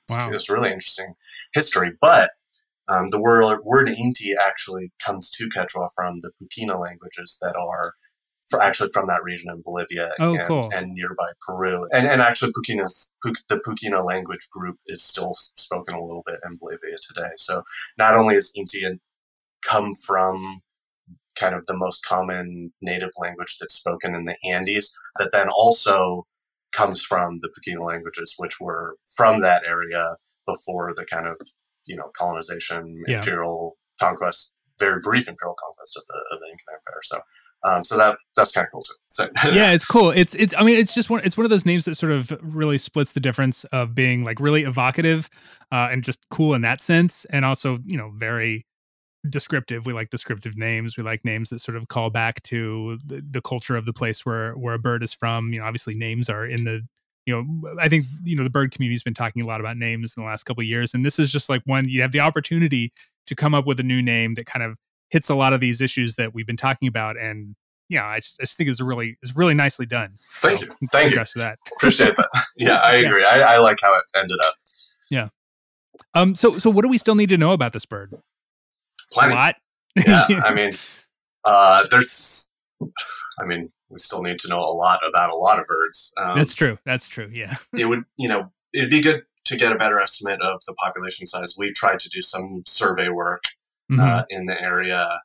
[0.09, 0.31] It's, wow.
[0.33, 1.15] it's really interesting
[1.55, 1.93] history.
[2.01, 2.31] But
[2.89, 7.95] um, the word, word Inti actually comes to Quechua from the Puquina languages that are
[8.49, 10.71] for actually from that region in Bolivia oh, and, cool.
[10.73, 11.85] and, nearby Peru.
[11.93, 13.13] And, and actually, Puquina's,
[13.49, 17.31] the Puquina language group is still spoken a little bit in Bolivia today.
[17.39, 17.63] So
[17.99, 18.99] not only is Inti
[19.63, 20.61] come from
[21.37, 26.27] kind of the most common native language that's spoken in the Andes, that then also
[26.73, 31.37] comes from the Puquina languages, which were from that area before the kind of
[31.87, 33.19] you know colonization, yeah.
[33.19, 37.01] imperial conquest, very brief imperial conquest of the, of the Incan Empire.
[37.03, 37.21] So.
[37.67, 38.95] Um, so that that's kind of cool too.
[39.09, 39.29] So.
[39.53, 40.11] yeah, it's cool.
[40.11, 40.55] It's it's.
[40.57, 41.23] I mean, it's just one.
[41.25, 44.39] It's one of those names that sort of really splits the difference of being like
[44.39, 45.29] really evocative
[45.73, 48.66] uh, and just cool in that sense, and also you know very
[49.31, 49.87] descriptive.
[49.87, 50.97] We like descriptive names.
[50.97, 54.25] We like names that sort of call back to the, the culture of the place
[54.27, 55.53] where where a bird is from.
[55.53, 56.83] You know, obviously names are in the
[57.27, 60.15] you know i think you know the bird community's been talking a lot about names
[60.17, 62.21] in the last couple of years and this is just like when you have the
[62.21, 62.93] opportunity
[63.27, 64.77] to come up with a new name that kind of
[65.11, 67.55] hits a lot of these issues that we've been talking about and
[67.89, 70.15] yeah i just, I just think it's really it's really nicely done.
[70.37, 71.25] Thank so, you thank you.
[71.25, 71.59] for that.
[71.77, 72.29] Appreciate that.
[72.57, 73.23] Yeah i agree.
[73.23, 73.29] Yeah.
[73.29, 74.55] I, I like how it ended up.
[75.11, 75.29] Yeah.
[76.15, 78.15] Um so so what do we still need to know about this bird
[79.13, 79.33] Plenty.
[79.33, 79.57] A lot.
[80.07, 80.73] yeah, I mean,
[81.45, 82.51] uh, there's,
[83.39, 86.13] I mean, we still need to know a lot about a lot of birds.
[86.17, 86.79] Um, That's true.
[86.85, 87.31] That's true.
[87.33, 87.57] Yeah.
[87.77, 91.27] it would, you know, it'd be good to get a better estimate of the population
[91.27, 91.55] size.
[91.57, 93.45] We tried to do some survey work
[93.91, 94.01] mm-hmm.
[94.01, 95.21] uh, in the area.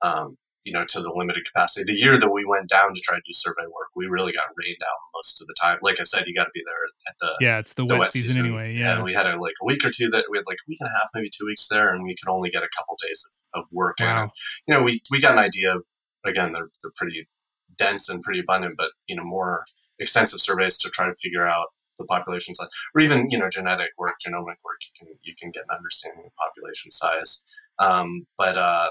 [0.00, 1.84] Um, you know, to the limited capacity.
[1.84, 4.44] The year that we went down to try to do survey work, we really got
[4.56, 5.78] rained out most of the time.
[5.82, 8.00] Like I said, you got to be there at the yeah, it's the, the wet,
[8.00, 8.74] wet season, season, anyway.
[8.74, 10.68] Yeah, and we had a, like a week or two that we had like a
[10.68, 12.96] week and a half, maybe two weeks there, and we could only get a couple
[13.02, 13.96] days of, of work.
[14.00, 14.22] Wow.
[14.22, 14.30] And
[14.66, 15.84] you know, we we got an idea of
[16.24, 17.28] again, they're they're pretty
[17.76, 19.64] dense and pretty abundant, but you know, more
[19.98, 23.90] extensive surveys to try to figure out the population size, or even you know, genetic
[23.98, 24.80] work, genomic work.
[24.82, 27.44] You can you can get an understanding of population size.
[27.78, 28.90] Um, but uh,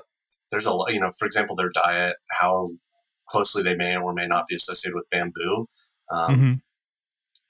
[0.52, 2.68] there's a lot, you know, for example, their diet, how
[3.28, 5.68] closely they may or may not be associated with bamboo.
[6.12, 6.54] Um, mm-hmm.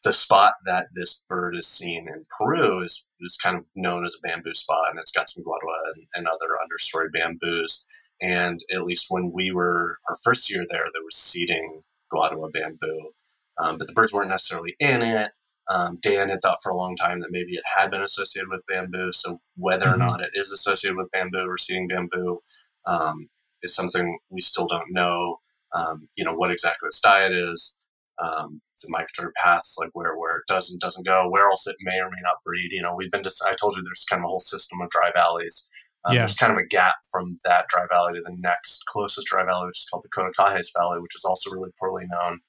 [0.04, 4.16] The spot that this bird is seen in Peru is, is kind of known as
[4.16, 7.86] a bamboo spot, and it's got some guadua and, and other understory bamboos.
[8.22, 11.82] And at least when we were our first year there, there was seeding
[12.14, 13.12] guadua bamboo,
[13.60, 15.32] um, but the birds weren't necessarily in it.
[15.70, 18.66] Um, Dan had thought for a long time that maybe it had been associated with
[18.68, 19.12] bamboo.
[19.12, 20.02] So whether mm-hmm.
[20.02, 22.42] or not it is associated with bamboo or seeding bamboo,
[22.86, 23.30] um,
[23.62, 25.38] is something we still don't know.
[25.74, 27.80] Um, you know what exactly its diet is,
[28.22, 31.78] um, the migratory paths, like where where it does and doesn't go, where else it
[31.82, 32.70] may or may not breed.
[32.72, 34.90] You know, we've been just I told you there's kind of a whole system of
[34.90, 35.70] dry valleys.
[36.04, 36.22] Um, yeah.
[36.22, 39.68] There's kind of a gap from that dry valley to the next closest dry valley,
[39.68, 42.40] which is called the Cotacajes Valley, which is also really poorly known.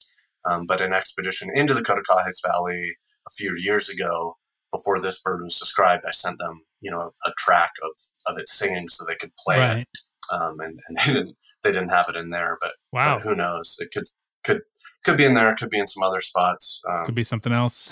[0.45, 2.97] Um, but an expedition into the Cotacajes Valley
[3.27, 4.37] a few years ago,
[4.71, 7.91] before this bird was described, I sent them, you know, a track of,
[8.25, 9.77] of it singing so they could play right.
[9.77, 9.87] it
[10.31, 12.57] um, and, and they didn't they didn't have it in there.
[12.59, 13.77] But wow, but who knows?
[13.79, 14.05] It could
[14.43, 14.61] could
[15.05, 15.51] could be in there.
[15.51, 16.81] It could be in some other spots.
[16.89, 17.89] Um, could be something else.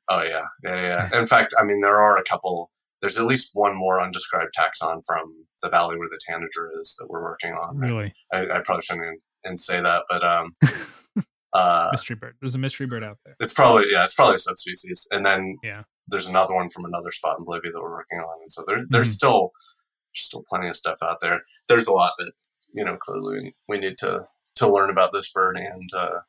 [0.08, 1.18] oh yeah, yeah, yeah.
[1.18, 2.70] In fact, I mean, there are a couple.
[3.00, 7.08] There's at least one more undescribed taxon from the valley where the tanager is that
[7.10, 7.78] we're working on.
[7.78, 10.52] Really, I, I probably shouldn't and say that, but um,
[11.52, 12.34] Uh, mystery bird.
[12.40, 13.36] There's a mystery bird out there.
[13.38, 15.06] It's probably yeah, it's probably a subspecies.
[15.10, 18.40] And then yeah, there's another one from another spot in Bolivia that we're working on.
[18.40, 19.14] And so there, there's mm-hmm.
[19.14, 19.52] still
[20.14, 21.42] there's still plenty of stuff out there.
[21.68, 22.32] There's a lot that
[22.74, 26.20] you know clearly we need to to learn about this bird and uh,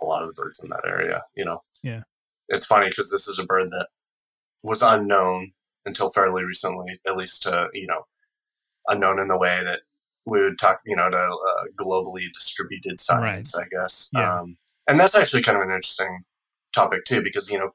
[0.00, 1.22] a lot of the birds in that area.
[1.36, 2.02] You know, yeah,
[2.48, 3.88] it's funny because this is a bird that
[4.62, 5.52] was unknown
[5.86, 8.06] until fairly recently, at least to you know
[8.88, 9.80] unknown in the way that
[10.26, 13.64] we would talk, you know, to uh, globally distributed science, right.
[13.64, 14.10] I guess.
[14.12, 14.40] Yeah.
[14.40, 14.58] Um,
[14.88, 16.24] and that's actually kind of an interesting
[16.72, 17.70] topic too, because you know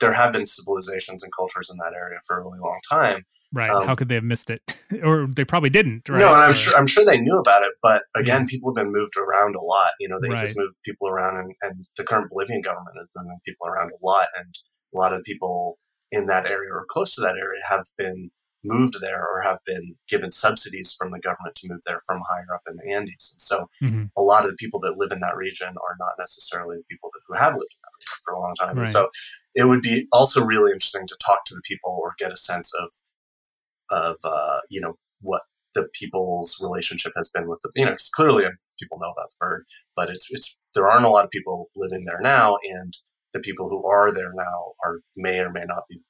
[0.00, 3.24] there have been civilizations and cultures in that area for a really long time.
[3.52, 3.70] Right.
[3.70, 4.62] Um, How could they have missed it?
[5.02, 6.08] or they probably didn't.
[6.08, 6.20] Right?
[6.20, 8.46] No, and I'm sure I'm sure they knew about it, but again, yeah.
[8.48, 9.90] people have been moved around a lot.
[9.98, 10.42] You know, they right.
[10.42, 13.90] just moved people around, and, and the current Bolivian government has been moving people around
[13.90, 14.54] a lot, and
[14.94, 15.78] a lot of people
[16.12, 18.30] in that area or close to that area have been
[18.64, 22.54] moved there or have been given subsidies from the government to move there from higher
[22.54, 23.30] up in the Andes.
[23.32, 24.04] And so mm-hmm.
[24.16, 27.10] a lot of the people that live in that region are not necessarily the people
[27.12, 28.76] that, who have lived in that region for a long time.
[28.76, 28.82] Right.
[28.82, 29.08] And so
[29.54, 32.70] it would be also really interesting to talk to the people or get a sense
[32.80, 32.90] of,
[33.90, 35.42] of, uh, you know, what
[35.74, 38.44] the people's relationship has been with the, you know, clearly
[38.78, 39.64] people know about the bird,
[39.94, 42.56] but it's, it's, there aren't a lot of people living there now.
[42.70, 42.94] And
[43.32, 46.00] the people who are there now are may or may not be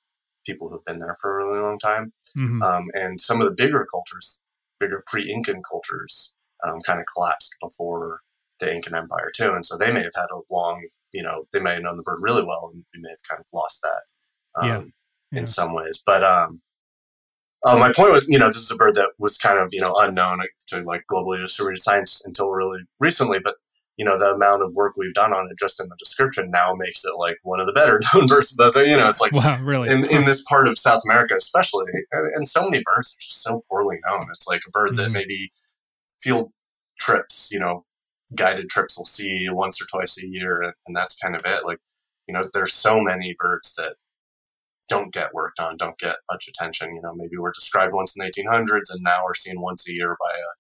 [0.47, 2.13] people who've been there for a really long time.
[2.37, 2.63] Mm-hmm.
[2.63, 4.43] Um, and some of the bigger cultures,
[4.79, 8.21] bigger pre-Incan cultures, um, kind of collapsed before
[8.61, 9.53] the Incan Empire too.
[9.53, 12.03] And so they may have had a long, you know, they may have known the
[12.03, 14.83] bird really well, and we may have kind of lost that um, yeah.
[15.33, 15.41] Yeah.
[15.41, 16.03] in some ways.
[16.05, 16.63] But um,
[17.65, 19.81] uh, my point was, you know, this is a bird that was kind of, you
[19.81, 23.39] know, unknown to like globally distributed science until really recently.
[23.39, 23.57] But
[24.01, 26.75] you know, the amount of work we've done on it just in the description now
[26.75, 28.57] makes it like one of the better known birds.
[28.57, 31.85] Those, you know, it's like wow, really in, in this part of South America, especially,
[32.11, 34.27] and so many birds are just so poorly known.
[34.33, 35.03] It's like a bird mm-hmm.
[35.03, 35.53] that maybe
[36.19, 36.51] field
[36.99, 37.85] trips, you know,
[38.35, 41.67] guided trips will see once or twice a year, and, and that's kind of it.
[41.67, 41.81] Like,
[42.27, 43.97] you know, there's so many birds that
[44.91, 46.95] don't get worked on, don't get much attention.
[46.95, 49.93] You know, maybe we're described once in the 1800s, and now we're seen once a
[49.95, 50.51] year by a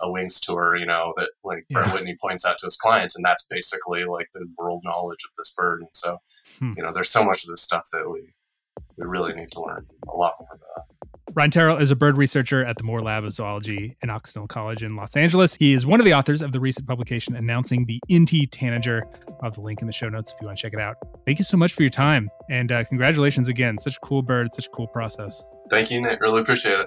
[0.00, 1.80] a wings tour, you know, that like yeah.
[1.80, 5.30] Brett Whitney points out to his clients, and that's basically like the world knowledge of
[5.38, 5.80] this bird.
[5.80, 6.18] And so,
[6.58, 6.74] hmm.
[6.76, 8.34] you know, there's so much of this stuff that we
[8.96, 10.86] we really need to learn a lot more about.
[11.34, 14.82] Ryan Terrill is a bird researcher at the Moore Lab of Zoology in Occidental College
[14.82, 15.54] in Los Angeles.
[15.54, 19.02] He is one of the authors of the recent publication announcing the Inti tanager.
[19.28, 20.96] I'll have the link in the show notes if you want to check it out.
[21.26, 23.76] Thank you so much for your time and uh, congratulations again.
[23.78, 25.44] Such a cool bird, such a cool process.
[25.68, 26.20] Thank you, Nick.
[26.20, 26.86] Really appreciate it.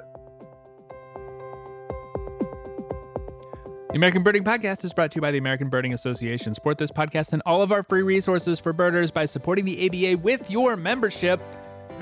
[3.89, 6.53] The American Birding Podcast is brought to you by the American Birding Association.
[6.53, 10.21] Support this podcast and all of our free resources for birders by supporting the ABA
[10.21, 11.41] with your membership.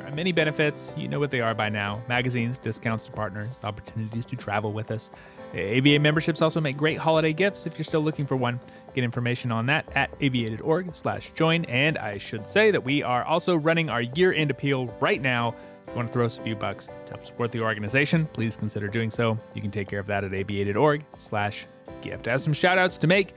[0.08, 0.94] Are many benefits.
[0.96, 4.90] You know what they are by now magazines, discounts to partners, opportunities to travel with
[4.90, 5.12] us.
[5.52, 8.62] ABA memberships also make great holiday gifts if you're still looking for one.
[8.94, 11.66] Get information on that at aba.org slash join.
[11.66, 15.50] And I should say that we are also running our year-end appeal right now.
[15.50, 18.56] If you want to throw us a few bucks to help support the organization, please
[18.56, 19.38] consider doing so.
[19.56, 21.66] You can take care of that at aba.org slash
[22.02, 22.30] gift.
[22.30, 23.34] I have some shout outs to make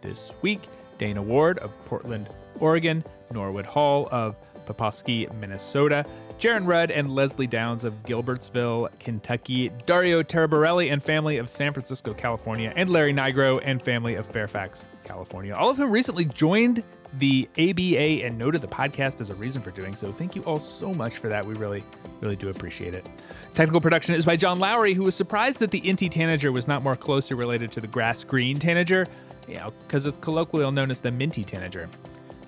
[0.00, 0.62] this week.
[0.96, 6.04] Dana Ward of Portland, Oregon, Norwood Hall of Peposky, Minnesota,
[6.38, 12.12] Jaron Rudd and Leslie Downs of Gilbertsville, Kentucky, Dario Taraborelli and family of San Francisco,
[12.12, 15.54] California, and Larry Nigro and family of Fairfax, California.
[15.54, 16.82] All of whom recently joined
[17.18, 20.10] the ABA and noted the podcast as a reason for doing so.
[20.10, 21.44] Thank you all so much for that.
[21.44, 21.84] We really,
[22.20, 23.08] really do appreciate it.
[23.54, 26.82] Technical production is by John Lowry, who was surprised that the Inti tanager was not
[26.82, 29.06] more closely related to the grass green tanager,
[29.46, 31.88] you know, because it's colloquially known as the minty tanager.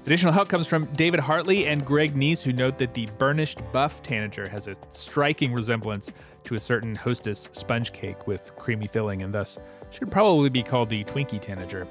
[0.07, 4.05] Additional help comes from David Hartley and Greg Neise, who note that the burnished buff
[4.05, 6.13] tanager has a striking resemblance
[6.45, 9.59] to a certain hostess sponge cake with creamy filling and thus
[9.91, 11.89] should probably be called the Twinkie tanager.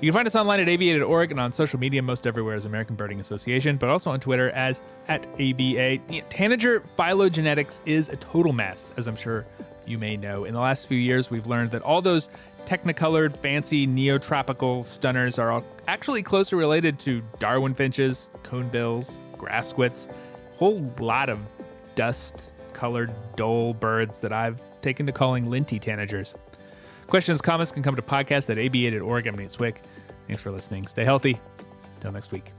[0.00, 2.94] You can find us online at aba.org and on social media most everywhere as American
[2.94, 5.98] Birding Association, but also on Twitter as at ABA.
[6.30, 9.44] Tanager phylogenetics is a total mess, as I'm sure
[9.84, 10.44] you may know.
[10.44, 12.28] In the last few years, we've learned that all those
[12.68, 20.06] technicolored, fancy, neotropical stunners are all actually closely related to Darwin finches, conebills, grassquits,
[20.52, 21.40] whole lot of
[21.94, 26.34] dust colored, dull birds that I've taken to calling linty tanagers.
[27.06, 29.26] Questions, comments can come to podcast at aba.org.
[29.26, 29.80] I'm Nate Swick.
[30.26, 30.86] Thanks for listening.
[30.86, 31.40] Stay healthy.
[31.94, 32.52] Until next week.